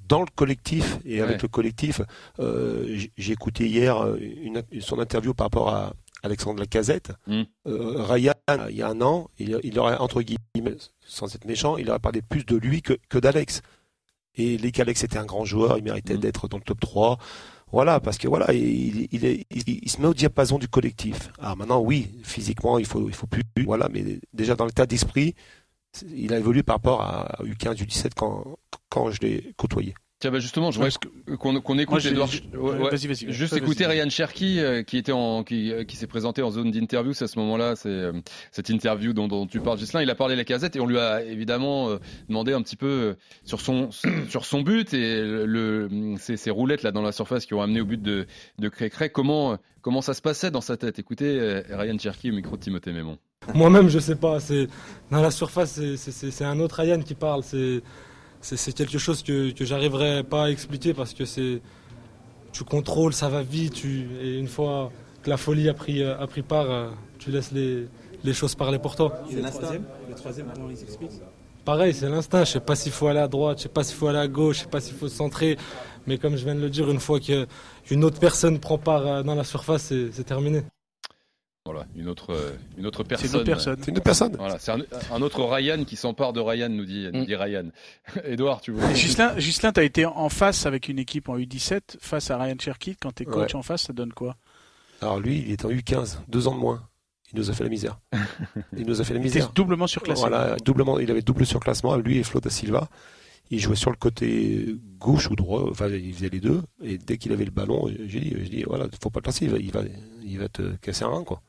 dans 0.09 0.21
le 0.23 0.27
collectif 0.35 0.97
et 1.05 1.21
avec 1.21 1.37
Ouais. 1.37 1.43
le 1.43 1.49
collectif. 1.49 2.01
euh, 2.41 2.99
J'ai 3.19 3.33
écouté 3.33 3.67
hier 3.69 4.17
une, 4.17 4.63
son 4.81 4.99
interview 4.99 5.35
par 5.35 5.45
rapport 5.49 5.69
à 5.69 5.93
Alexandre 6.23 6.61
Lacazette. 6.61 7.13
Mm. 7.27 7.43
Euh, 7.67 8.03
Ryan, 8.03 8.33
il 8.71 8.77
y 8.77 8.83
a 8.83 8.89
un 8.89 9.01
an, 9.01 9.29
il, 9.39 9.59
il 9.63 9.79
aurait, 9.79 9.97
entre 9.99 10.23
guillemets, 10.23 10.77
sans 11.07 11.35
être 11.35 11.45
méchant, 11.45 11.77
il 11.77 11.89
aurait 11.91 11.99
parlé 11.99 12.23
plus 12.23 12.45
de 12.45 12.57
lui 12.57 12.83
que, 12.83 12.95
que 13.09 13.19
d'Alex. 13.19 13.63
Et 14.35 14.59
les 14.59 14.71
qu'Alex 14.73 15.03
était 15.05 15.19
un 15.19 15.25
grand 15.25 15.45
joueur, 15.45 15.79
il 15.79 15.85
méritait 15.85 16.15
Mm. 16.17 16.21
d'être 16.21 16.49
dans 16.49 16.59
le 16.59 16.63
top 16.63 16.81
3. 16.81 17.19
Voilà, 17.73 17.99
parce 18.01 18.17
que 18.19 18.29
voilà, 18.29 18.53
il, 18.53 19.09
il, 19.11 19.25
est- 19.25 19.45
il- 19.51 19.91
se 19.91 20.01
met 20.01 20.07
au 20.07 20.15
diapason 20.15 20.59
du 20.59 20.69
collectif. 20.69 21.31
Ah, 21.41 21.55
maintenant, 21.57 21.81
oui, 21.81 22.11
physiquement, 22.23 22.79
il 22.79 22.87
faut, 22.87 23.09
il 23.09 23.15
faut 23.15 23.27
plus. 23.27 23.43
Voilà, 23.65 23.89
mais 23.93 24.21
déjà 24.33 24.55
dans 24.55 24.67
l'état 24.67 24.87
d'esprit, 24.87 25.35
il 26.15 26.33
a 26.33 26.39
évolué 26.39 26.63
par 26.63 26.77
rapport 26.77 27.01
à 27.03 27.39
U15, 27.43 27.77
U17 27.83 28.11
quand, 28.15 28.59
quand 28.89 29.11
je 29.11 29.21
l'ai 29.21 29.53
côtoyé. 29.57 29.95
Tiens, 30.19 30.31
bah 30.31 30.39
justement, 30.39 30.71
je 30.71 30.79
voudrais 30.79 31.37
qu'on 31.37 31.79
écoute 31.79 32.03
Moi, 32.03 32.11
Edouard. 32.11 32.27
j'ai- 32.29 32.43
Ouais, 32.57 32.71
ouais. 32.79 32.91
Vas-y, 32.91 33.07
vas-y. 33.07 33.31
Juste 33.33 33.55
écouter. 33.55 33.85
Ryan 33.85 34.09
Cherky 34.09 34.61
euh, 34.61 34.83
qui 34.83 34.97
était 34.97 35.13
en 35.13 35.45
qui, 35.45 35.71
euh, 35.71 35.85
qui 35.85 35.97
s'est 35.97 36.07
présenté 36.07 36.41
en 36.43 36.51
zone 36.51 36.71
d'interview. 36.71 37.13
C'est 37.13 37.25
à 37.25 37.29
ce 37.29 37.39
moment-là, 37.39 37.77
c'est 37.77 37.91
euh, 37.91 38.13
cette 38.51 38.71
interview 38.71 39.13
dont, 39.13 39.29
dont 39.29 39.47
tu 39.47 39.61
parles, 39.61 39.79
Gislain. 39.79 40.01
Il 40.01 40.09
a 40.09 40.15
parlé 40.15 40.35
la 40.35 40.45
casette 40.45 40.75
et 40.75 40.81
on 40.81 40.87
lui 40.87 40.99
a 40.99 41.23
évidemment 41.23 41.91
euh, 41.91 41.99
demandé 42.31 42.55
un 42.55 42.63
petit 42.63 42.77
peu 42.77 43.17
sur 43.45 43.61
son 43.61 43.91
sur 44.31 44.47
son 44.47 44.63
but 44.63 44.95
et 44.95 45.21
le, 45.21 45.45
le- 45.45 45.91
ces, 46.19 46.39
ces 46.39 46.51
roulettes 46.51 46.83
là 46.83 46.93
dans 46.93 47.03
la 47.03 47.13
surface 47.13 47.45
qui 47.45 47.53
ont 47.53 47.61
amené 47.61 47.83
au 47.83 47.85
but 47.85 48.01
de 48.01 48.27
de 48.59 48.69
Crécré. 48.71 49.11
Comment 49.11 49.59
comment 49.83 50.01
ça 50.01 50.15
se 50.15 50.23
passait 50.23 50.51
dans 50.51 50.63
sa 50.63 50.79
tête? 50.79 50.99
Écoutez 50.99 51.39
euh, 51.39 51.61
Ryan 51.71 51.99
Cherky 51.99 52.31
au 52.31 52.35
micro 52.35 52.57
de 52.57 52.63
Timothée 52.63 52.93
Mémon. 52.93 53.19
Moi-même, 53.55 53.91
je 53.91 53.99
sais 53.99 54.17
pas. 54.17 54.41
C'est 54.41 54.67
dans 55.11 55.21
la 55.21 55.31
surface, 55.31 55.79
c'est 55.97 56.45
un 56.45 56.59
autre 56.59 56.81
Ryan 56.81 57.01
qui 57.03 57.15
parle. 57.15 57.43
C'est 57.43 57.83
c'est 58.47 58.57
c'est 58.57 58.73
quelque 58.73 58.99
chose 58.99 59.25
que 59.25 59.51
que 59.51 59.65
j'arriverai 59.65 60.23
pas 60.23 60.45
à 60.45 60.51
expliquer 60.51 60.95
parce 60.95 61.13
que 61.15 61.25
c'est 61.25 61.61
tu 62.53 62.63
contrôles, 62.63 63.13
ça 63.13 63.29
va 63.29 63.43
vite. 63.43 63.75
Tu, 63.75 64.07
et 64.23 64.39
une 64.39 64.47
fois 64.47 64.93
que 65.23 65.31
la 65.31 65.37
folie 65.37 65.69
a 65.69 65.75
pris 65.75 66.01
euh, 66.03 66.25
a 66.25 66.27
pris 66.29 66.43
part, 66.43 66.71
euh, 66.71 66.91
tu 67.19 67.33
laisses 67.33 67.51
les 67.51 67.89
les 68.23 68.35
choses 68.41 68.55
parler 68.55 68.79
pour 68.79 68.95
toi. 68.95 69.09
Et 69.31 69.35
le 69.35 69.43
troisième, 69.43 69.85
le 70.09 70.15
troisième, 70.15 70.47
comment 70.55 70.71
il 70.71 70.77
s'explique? 70.77 71.11
Pareil, 71.65 71.93
c'est 71.93 72.09
l'instinct. 72.09 72.45
Je 72.45 72.53
sais 72.53 72.61
pas 72.61 72.77
s'il 72.77 72.93
faut 72.93 73.09
aller 73.09 73.19
à 73.19 73.27
droite, 73.27 73.59
je 73.59 73.65
sais 73.65 73.69
pas 73.69 73.83
s'il 73.83 73.97
faut 73.97 74.07
aller 74.07 74.25
à 74.29 74.29
gauche, 74.29 74.59
je 74.59 74.63
sais 74.63 74.69
pas 74.77 74.81
s'il 74.81 74.95
faut 74.95 75.09
se 75.09 75.17
centrer. 75.17 75.57
Mais 76.07 76.17
comme 76.17 76.37
je 76.37 76.45
viens 76.45 76.55
de 76.55 76.61
le 76.61 76.71
dire, 76.71 76.89
une 76.89 77.01
fois 77.01 77.19
que 77.19 77.49
une 77.91 78.05
autre 78.05 78.21
personne 78.21 78.61
prend 78.61 78.79
part 78.79 79.05
euh, 79.07 79.23
dans 79.25 79.35
la 79.35 79.43
surface, 79.43 79.83
c'est 79.89 80.13
c'est 80.13 80.25
terminé. 80.25 80.63
Une 81.97 82.09
autre 82.09 82.33
euh, 82.35 82.53
une 82.77 82.87
autre 82.87 83.03
personne. 83.05 83.27
C'est 83.29 83.35
une 83.35 83.41
autre 83.41 83.47
personne. 83.51 83.77
C'est 83.81 83.91
une 83.91 83.97
autre 83.97 84.05
personne. 84.05 84.37
Voilà, 84.39 84.59
c'est 84.59 84.71
un, 84.73 84.81
un 85.13 85.23
autre 85.23 85.43
Ryan 85.45 85.85
qui 85.85 85.97
s'empare 85.97 86.33
de 86.33 86.41
Ryan, 86.41 86.69
nous 86.69 86.85
dit, 86.85 87.09
nous 87.13 87.23
Mm. 87.23 87.27
dit 87.27 87.35
Ryan. 87.37 87.65
Edouard, 88.25 88.61
tu 88.61 88.73
veux 88.73 88.85
Et 88.91 88.93
Ghislain, 88.95 89.35
Ghislain, 89.37 89.73
tu 89.73 89.81
as 89.81 89.85
été 89.85 90.05
en 90.05 90.29
face 90.29 90.67
avec 90.67 90.89
une 90.89 90.99
équipe 90.99 91.29
en 91.29 91.39
U17 91.39 91.97
face 92.01 92.31
à 92.31 92.37
Ryan 92.39 92.57
Cherky. 92.59 92.97
Quand 93.01 93.13
tu 93.15 93.23
es 93.23 93.27
coach 93.27 93.55
Ouais. 93.55 93.57
en 93.57 93.63
face, 93.63 93.83
ça 93.85 93.93
donne 93.93 94.13
quoi? 94.13 94.37
Alors 95.01 95.21
lui, 95.21 95.39
il 95.47 95.53
est 95.53 95.65
en 95.65 95.71
U15, 95.71 96.19
deux 96.29 96.49
ans 96.49 96.55
de 96.55 96.61
moins. 96.61 96.83
Il 97.33 97.39
nous 97.41 97.51
a 97.51 97.55
fait 97.55 97.65
la 97.65 97.71
misère. 97.71 97.99
Il 98.77 98.87
nous 98.87 99.01
a 99.01 99.05
fait 99.05 99.13
la 99.15 99.21
Il 99.21 99.27
était 99.27 99.39
misère. 99.41 99.53
doublement 99.53 99.87
surclassé. 99.87 100.21
Voilà, 100.21 100.57
doublement, 100.65 100.99
il 101.01 101.11
avait 101.11 101.23
double 101.23 101.45
surclassement, 101.45 101.97
lui 101.97 102.19
et 102.19 102.23
Flo 102.23 102.41
da 102.41 102.51
Silva. 102.51 102.89
Il 103.51 103.59
jouait 103.61 103.75
sur 103.77 103.91
le 103.91 103.97
côté 103.97 104.77
gauche 104.99 105.29
ou 105.31 105.35
droit, 105.37 105.65
enfin 105.71 105.89
il 105.89 106.13
faisait 106.15 106.29
les 106.29 106.41
deux. 106.41 106.63
Et 106.83 106.99
dès 106.99 107.17
qu'il 107.19 107.33
avait 107.33 107.45
le 107.45 107.51
ballon, 107.51 107.89
j'ai 108.07 108.21
dit, 108.21 108.33
j'ai 108.43 108.49
dit 108.49 108.63
voilà, 108.63 108.87
faut 109.03 109.11
pas 109.11 109.19
le 109.21 109.25
passer, 109.25 109.45
il 109.47 109.51
va, 109.51 109.59
il 109.59 109.71
va, 109.73 109.81
il 110.25 110.39
va 110.39 110.49
te 110.49 110.63
casser 110.77 111.05
un 111.05 111.09
rein, 111.09 111.25
quoi. 111.25 111.43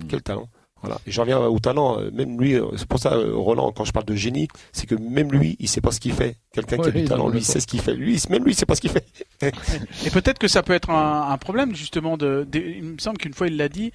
Mm. 0.00 0.06
Quel 0.08 0.22
talent. 0.22 0.48
Voilà. 0.82 1.00
Et 1.06 1.12
j'en 1.12 1.22
reviens 1.22 1.38
au 1.40 1.58
talent, 1.60 1.98
euh, 1.98 2.10
même 2.12 2.38
lui, 2.38 2.54
euh, 2.56 2.66
c'est 2.76 2.86
pour 2.86 2.98
ça, 2.98 3.14
euh, 3.14 3.34
Roland, 3.34 3.72
quand 3.72 3.86
je 3.86 3.92
parle 3.92 4.04
de 4.04 4.14
génie, 4.14 4.48
c'est 4.70 4.86
que 4.86 4.94
même 4.94 5.32
lui, 5.32 5.56
il 5.58 5.66
sait 5.66 5.80
pas 5.80 5.90
ce 5.92 5.98
qu'il 5.98 6.12
fait. 6.12 6.36
Quelqu'un 6.52 6.76
qui 6.76 6.88
a 6.88 6.90
du 6.90 7.04
talent, 7.08 7.28
lui, 7.28 7.38
il 7.38 7.44
sait 7.44 7.60
ce 7.60 7.66
qu'il 7.66 7.80
fait. 7.80 7.94
Lui, 7.94 8.20
même 8.28 8.44
lui, 8.44 8.52
il 8.52 8.54
sait 8.54 8.66
pas 8.66 8.74
ce 8.74 8.82
qu'il 8.82 8.90
fait. 8.90 9.06
Et 10.04 10.10
peut-être 10.10 10.38
que 10.38 10.46
ça 10.48 10.62
peut 10.62 10.74
être 10.74 10.90
un, 10.90 11.30
un 11.30 11.38
problème 11.38 11.74
justement 11.74 12.18
de, 12.18 12.46
de- 12.50 12.58
Il 12.60 12.82
me 12.84 12.98
semble 12.98 13.16
qu'une 13.16 13.32
fois 13.32 13.46
il 13.46 13.56
l'a 13.56 13.70
dit, 13.70 13.92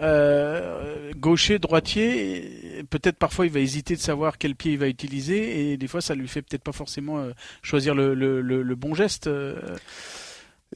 euh, 0.00 1.12
gaucher, 1.16 1.58
droitier. 1.58 2.84
Peut-être 2.90 3.16
parfois 3.18 3.46
il 3.46 3.52
va 3.52 3.60
hésiter 3.60 3.94
de 3.94 4.00
savoir 4.00 4.36
quel 4.38 4.54
pied 4.56 4.72
il 4.72 4.78
va 4.78 4.88
utiliser 4.88 5.72
et 5.72 5.76
des 5.76 5.86
fois 5.86 6.00
ça 6.00 6.14
lui 6.16 6.26
fait 6.28 6.42
peut-être 6.42 6.62
pas 6.64 6.72
forcément 6.72 7.18
euh, 7.18 7.30
choisir 7.62 7.94
le, 7.94 8.14
le, 8.14 8.40
le- 8.40 8.62
le 8.62 8.74
bon 8.74 8.94
geste 8.94 9.26
euh, 9.28 9.54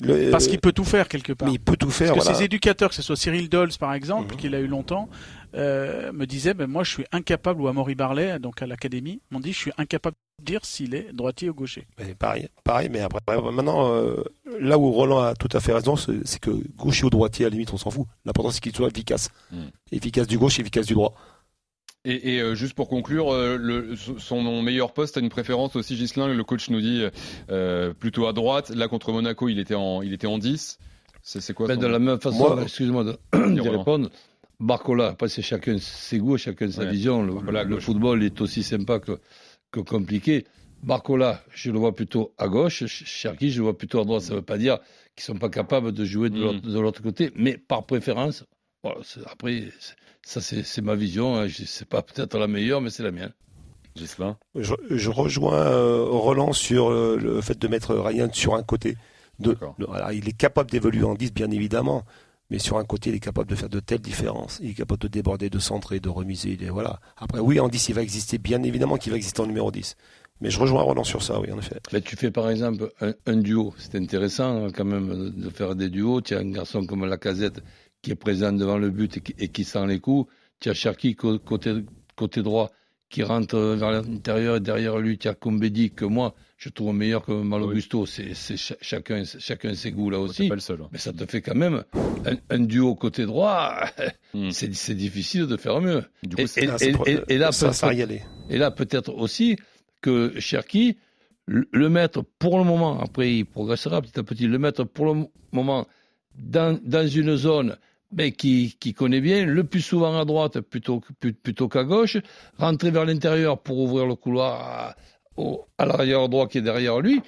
Le- 0.01 0.31
parce 0.31 0.47
qu'il 0.47 0.61
peut 0.61 0.73
tout 0.73 0.85
faire 0.85 1.09
quelque 1.09 1.33
part. 1.33 1.49
mais 1.49 1.55
il 1.55 1.59
peut 1.61 1.77
tout 1.77 1.91
faire. 1.91 2.09
Parce 2.13 2.21
que 2.21 2.25
voilà. 2.25 2.39
ses 2.39 2.45
éducateurs, 2.45 2.91
que 2.91 2.95
ce 2.95 3.03
soit 3.03 3.17
Cyril 3.17 3.49
Dols 3.49 3.71
par 3.81 3.95
exemple, 3.95 4.35
Mhm. 4.35 4.41
qu'il 4.41 4.55
a 4.55 4.61
eu 4.61 4.67
longtemps, 4.67 5.09
euh, 5.55 6.13
me 6.13 6.27
disaient 6.27 6.55
ben, 6.55 6.67
moi 6.67 6.85
je 6.85 6.91
suis 6.91 7.05
incapable, 7.13 7.61
ou 7.63 7.69
Amaury 7.69 7.95
Barlet, 7.95 8.39
donc 8.39 8.61
à 8.63 8.67
l'académie, 8.67 9.21
m'ont 9.31 9.41
dit 9.41 9.53
je 9.53 9.59
suis 9.59 9.73
incapable 9.79 10.17
de 10.41 10.45
dire 10.45 10.65
s'il 10.65 10.95
est 10.95 11.13
droitier 11.15 11.49
ou 11.49 11.55
gaucher. 11.55 11.87
Mais 11.99 12.15
pareil, 12.15 12.49
pareil, 12.63 12.89
mais 12.91 13.01
après, 13.01 13.21
maintenant, 13.53 13.91
euh, 13.95 14.23
là 14.61 14.79
où 14.79 14.91
Roland 14.93 15.21
a 15.21 15.35
tout 15.35 15.49
à 15.53 15.61
fait 15.61 15.73
raison, 15.73 15.97
c'est 15.97 16.27
c'est 16.27 16.41
que 16.41 16.51
gaucher 16.77 17.05
ou 17.07 17.11
droitier, 17.11 17.47
à 17.47 17.49
la 17.49 17.53
limite, 17.55 17.73
on 17.73 17.79
s'en 17.79 17.91
fout. 17.91 18.07
L'important, 18.27 18.51
c'est 18.51 18.61
qu'il 18.61 18.77
soit 18.77 18.89
efficace. 18.89 19.31
Mm. 19.51 19.57
Efficace 19.93 20.27
du 20.27 20.37
gauche, 20.39 20.59
efficace 20.59 20.85
du 20.87 20.93
droit. 20.95 21.15
Et, 22.09 22.37
et, 22.37 22.41
euh, 22.41 22.55
juste 22.55 22.75
pour 22.75 22.89
conclure, 22.89 23.33
euh, 23.33 23.57
le, 23.59 23.97
son 23.97 24.63
meilleur 24.63 24.93
poste 24.95 25.17
a 25.17 25.21
une 25.21 25.29
préférence 25.29 25.75
aussi, 25.75 25.97
Gislin. 25.97 26.33
Le 26.33 26.45
coach 26.45 26.71
nous 26.71 26.81
dit 26.81 27.05
euh, 27.51 27.93
plutôt 27.93 28.27
à 28.29 28.33
droite. 28.33 28.71
Là, 28.71 28.87
contre 28.87 29.11
Monaco, 29.13 29.49
il 29.49 29.59
était 29.59 29.75
en, 29.75 30.03
il 30.03 30.13
était 30.13 30.29
en 30.29 30.39
10. 30.39 30.79
C'est 31.23 31.53
quoi 31.53 31.67
Ben, 31.67 31.77
de 31.79 31.87
la 31.89 31.99
même 31.99 32.21
façon, 32.21 32.39
Moi- 32.55 32.63
excuse-moi 32.63 33.03
de, 33.05 33.19
Roland. 33.35 33.79
répondre. 33.79 34.11
Barcola, 34.61 35.09
après 35.09 35.29
c'est 35.29 35.43
chacun 35.43 35.77
ses 35.79 36.19
goûts, 36.19 36.39
chacun 36.39 36.71
sa 36.71 36.83
Ouais. 36.85 36.91
vision. 36.91 37.23
Le, 37.23 37.33
Barcola 37.35 37.81
football 37.81 38.23
est 38.23 38.41
aussi 38.41 38.63
sympa 38.63 39.01
que, 39.01 39.19
que 39.73 39.81
compliqué. 39.81 40.47
Barcola, 40.83 41.43
je 41.53 41.71
le 41.73 41.79
vois 41.79 41.95
plutôt 41.95 42.33
à 42.39 42.47
gauche. 42.49 42.79
Ch- 42.79 43.03
Cherki, 43.05 43.51
je 43.51 43.59
le 43.59 43.65
vois 43.65 43.77
plutôt 43.77 44.01
à 44.01 44.05
droite. 44.05 44.23
Ça 44.23 44.33
ne 44.33 44.39
veut 44.39 44.45
pas 44.45 44.57
dire 44.59 44.79
qu'ils 45.17 45.25
sont 45.25 45.35
pas 45.35 45.49
capables 45.49 45.93
de 45.93 46.05
jouer 46.05 46.31
de 46.31 46.39
Mm. 46.39 46.61
de 46.61 46.79
l'autre 46.79 47.03
côté, 47.03 47.33
mais 47.35 47.59
par 47.59 47.85
préférence. 47.85 48.45
Voilà, 48.87 49.01
c'est- 49.05 49.21
après, 49.31 49.65
c'est- 49.81 49.95
ça 50.23 50.41
c'est 50.41 50.63
c'est 50.63 50.83
ma 50.83 50.95
vision. 50.95 51.37
Hein. 51.37 51.47
Je 51.49 51.65
sais 51.65 51.85
pas 51.85 52.03
peut-être 52.03 52.39
la 52.39 52.47
meilleure, 52.47 52.81
mais 52.81 52.91
c'est 52.91 53.03
la 53.03 53.11
mienne. 53.13 53.33
Je, 54.55 54.75
je 54.91 55.11
rejoins 55.11 55.55
euh, 55.57 56.05
Roland 56.09 56.53
sur 56.53 56.91
euh, 56.91 57.17
le 57.21 57.41
fait 57.41 57.59
de 57.59 57.67
mettre 57.69 57.95
Ryan 57.95 58.29
sur 58.33 58.55
un 58.55 58.63
côté. 58.63 58.97
De, 59.39 59.57
alors, 59.93 60.13
il 60.13 60.29
est 60.29 60.37
capable 60.37 60.71
d'évoluer 60.71 61.05
en 61.05 61.15
10, 61.15 61.33
bien 61.33 61.51
évidemment. 61.51 62.05
Mais 62.51 62.59
sur 62.59 62.79
un 62.79 62.85
côté, 62.85 63.11
il 63.11 63.17
est 63.17 63.21
capable 63.21 63.51
de 63.51 63.57
faire 63.57 63.69
de 63.69 63.81
telles 63.81 64.01
différences. 64.01 64.61
Il 64.63 64.71
est 64.71 64.75
capable 64.75 65.01
de 65.01 65.09
déborder, 65.09 65.51
de 65.51 65.59
centrer, 65.59 65.99
de 65.99 66.09
remiser. 66.09 66.57
voilà. 66.71 67.01
Après, 67.17 67.41
oui, 67.41 67.59
en 67.59 67.69
10, 67.69 67.89
il 67.89 67.95
va 67.95 68.03
exister, 68.03 68.39
bien 68.39 68.63
évidemment 68.63 68.99
qu'il 68.99 69.11
va 69.11 69.17
exister 69.17 69.41
en 69.41 69.47
numéro 69.47 69.71
10. 69.73 69.97
Mais 70.43 70.51
je 70.51 70.61
rejoins 70.61 70.83
Roland 70.83 71.03
sur 71.03 71.23
ça, 71.23 71.41
oui, 71.41 71.51
en 71.51 71.59
effet. 71.59 71.81
Tu 72.05 72.15
fais 72.17 72.31
par 72.31 72.49
exemple 72.51 72.91
un, 73.01 73.15
un 73.27 73.37
duo. 73.37 73.75
C'est 73.79 73.95
intéressant 73.97 74.67
hein, 74.67 74.71
quand 74.75 74.85
même 74.85 75.31
de 75.35 75.49
faire 75.51 75.75
des 75.75 75.89
duos. 75.89 76.21
Tu 76.21 76.35
as 76.35 76.39
un 76.41 76.51
garçon 76.51 76.85
comme 76.87 77.05
Lacazette 77.07 77.63
qui 78.07 78.13
est 78.13 78.15
présent 78.15 78.53
devant 78.53 78.79
le 78.79 78.91
but 78.91 79.17
et 79.17 79.21
qui, 79.21 79.35
et 79.37 79.49
qui 79.49 79.65
sent 79.65 79.85
les 79.89 79.99
coups. 79.99 80.31
Tu 80.61 80.69
as 80.71 80.75
Cherki 80.75 81.17
côté, 81.17 81.75
côté 82.15 82.41
droit 82.41 82.71
qui 83.09 83.25
rentre 83.25 83.59
vers 83.59 83.91
l'intérieur 83.91 84.57
et 84.57 84.61
derrière 84.61 84.99
lui, 84.99 85.19
tu 85.19 85.27
as 85.27 85.35
Combedi 85.35 85.91
que 85.91 86.05
moi, 86.05 86.35
je 86.57 86.69
trouve 86.69 86.95
meilleur 86.95 87.25
que 87.25 87.33
Malogusto. 87.33 88.07
C'est 88.07 88.33
c'est 88.35 88.57
ch- 88.57 88.79
chacun, 88.81 89.25
chacun 89.25 89.75
ses 89.75 89.91
goûts 89.91 90.11
là 90.11 90.21
aussi. 90.21 90.49
pas 90.49 90.55
le 90.55 90.61
seul. 90.61 90.81
hein. 90.83 90.89
Mais 90.93 90.99
ça 90.99 91.13
te 91.13 91.27
fait 91.27 91.41
quand 91.43 91.57
même 91.57 91.83
un, 92.25 92.37
un 92.49 92.61
duo 92.61 92.95
côté 92.95 93.27
droit. 93.27 93.75
Hmm. 94.35 94.51
c'est 94.57 94.73
c'est 94.73 94.95
difficile 94.95 95.47
de 95.49 95.57
faire 95.57 95.81
mieux. 95.81 96.05
Du 96.23 96.37
coup, 96.37 96.43
et, 96.43 96.47
c'est- 96.47 96.65
et- 96.65 96.71
c'est 96.79 96.89
et- 96.91 96.93
pour- 96.93 97.09
et- 97.09 97.21
et 97.29 97.39
là, 97.39 97.51
ça, 97.51 97.67
peut- 97.69 97.73
ça 97.73 97.87
va 97.89 97.95
y 97.95 98.03
aller. 98.03 98.23
et 98.51 98.57
là, 98.59 98.71
peut-être 98.71 99.13
aussi 99.13 99.57
que 100.01 100.39
Cherki, 100.39 100.97
le 101.47 101.69
le 101.73 101.89
mettre 101.89 102.23
pour 102.39 102.57
le 102.59 102.65
moment, 102.65 103.01
après 103.01 103.35
il 103.39 103.45
progressera 103.47 104.01
petit 104.01 104.19
à 104.21 104.23
petit, 104.23 104.47
le 104.47 104.59
mettre 104.61 104.85
pour 104.85 105.07
le 105.13 105.25
moment 105.53 105.87
dans, 106.39 106.79
dans 106.85 107.07
une 107.07 107.35
zone 107.37 107.77
mais 108.17 108.33
qui, 108.33 108.77
qui 108.81 108.95
connaît 108.95 109.21
bien, 109.21 109.45
le 109.45 109.65
plus 109.65 109.83
souvent 109.83 110.19
à 110.19 110.25
droite 110.25 110.61
plutôt, 110.61 111.01
plutôt 111.43 111.69
qu'à 111.69 111.85
gauche, 111.85 112.17
rentrer 112.59 112.91
vers 112.91 113.05
l'intérieur 113.05 113.63
pour 113.63 113.79
ouvrir 113.79 114.07
le 114.07 114.17
couloir 114.17 114.61
à, 114.61 114.97
à 115.79 115.87
l'arrière 115.87 116.29
droit 116.29 116.49
qui 116.49 116.59
est 116.59 116.63
derrière 116.63 117.01
lui, 117.01 117.21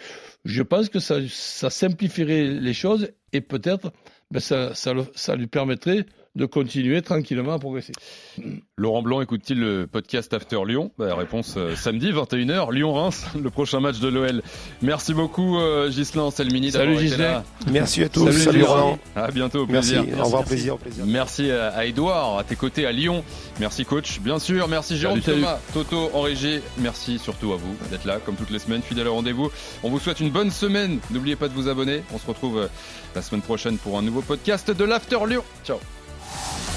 je 0.44 0.62
pense 0.62 0.88
que 0.88 0.98
ça, 0.98 1.16
ça 1.28 1.70
simplifierait 1.70 2.44
les 2.46 2.74
choses 2.74 3.10
et 3.32 3.42
peut-être 3.42 3.92
ben 4.30 4.40
ça, 4.40 4.74
ça 4.74 5.36
lui 5.36 5.46
permettrait 5.46 6.06
de 6.38 6.46
continuer 6.46 7.02
tranquillement 7.02 7.52
à 7.52 7.58
progresser. 7.58 7.92
Laurent 8.76 9.02
Blanc 9.02 9.20
écoute-t-il 9.20 9.60
le 9.60 9.86
podcast 9.86 10.32
After 10.32 10.60
Lyon? 10.66 10.92
Bah, 10.98 11.14
Réponse 11.14 11.54
euh, 11.56 11.74
samedi 11.76 12.10
21h, 12.12 12.72
Lyon-Reims, 12.72 13.26
le 13.42 13.50
prochain 13.50 13.80
match 13.80 13.98
de 13.98 14.08
l'OL. 14.08 14.42
Merci 14.82 15.14
beaucoup 15.14 15.58
euh, 15.58 15.90
Ghislain 15.90 16.22
Anselmini 16.22 16.70
Salut, 16.70 17.08
là. 17.16 17.44
Merci 17.70 18.02
à 18.02 18.08
tous. 18.08 18.30
Salut. 18.30 18.62
Roland. 18.62 18.98
À 19.16 19.30
bientôt, 19.30 19.64
au 19.64 19.66
Merci. 19.66 19.94
plaisir. 19.94 20.20
Au 20.20 20.24
revoir, 20.24 20.44
plaisir, 20.44 20.76
plaisir. 20.78 21.04
Merci 21.06 21.50
à 21.50 21.68
à 21.78 21.84
Edouard, 21.84 22.38
à 22.38 22.44
tes 22.44 22.56
côtés 22.56 22.86
à 22.86 22.92
Lyon. 22.92 23.24
Merci 23.60 23.84
coach, 23.84 24.20
bien 24.20 24.38
sûr. 24.38 24.68
Merci 24.68 24.96
Jérôme 24.96 25.20
Salut, 25.22 25.42
Thomas, 25.42 25.58
Toto 25.72 26.10
en 26.12 26.22
régie. 26.22 26.60
Merci 26.78 27.18
surtout 27.18 27.52
à 27.52 27.56
vous 27.56 27.76
d'être 27.90 28.04
là, 28.04 28.18
comme 28.24 28.36
toutes 28.36 28.50
les 28.50 28.58
semaines, 28.58 28.82
fidèle 28.82 29.08
au 29.08 29.14
rendez-vous. 29.14 29.50
On 29.82 29.90
vous 29.90 29.98
souhaite 29.98 30.20
une 30.20 30.30
bonne 30.30 30.50
semaine. 30.50 30.98
N'oubliez 31.10 31.36
pas 31.36 31.48
de 31.48 31.54
vous 31.54 31.68
abonner. 31.68 32.02
On 32.12 32.18
se 32.18 32.26
retrouve 32.26 32.58
euh, 32.58 32.66
la 33.14 33.22
semaine 33.22 33.42
prochaine 33.42 33.78
pour 33.78 33.98
un 33.98 34.02
nouveau 34.02 34.22
podcast 34.22 34.70
de 34.70 34.84
l'After 34.84 35.18
Lyon. 35.26 35.42
Ciao. 35.64 35.78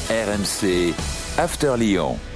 RMC 0.09 0.93
After 1.37 1.77
Lyon. 1.77 2.31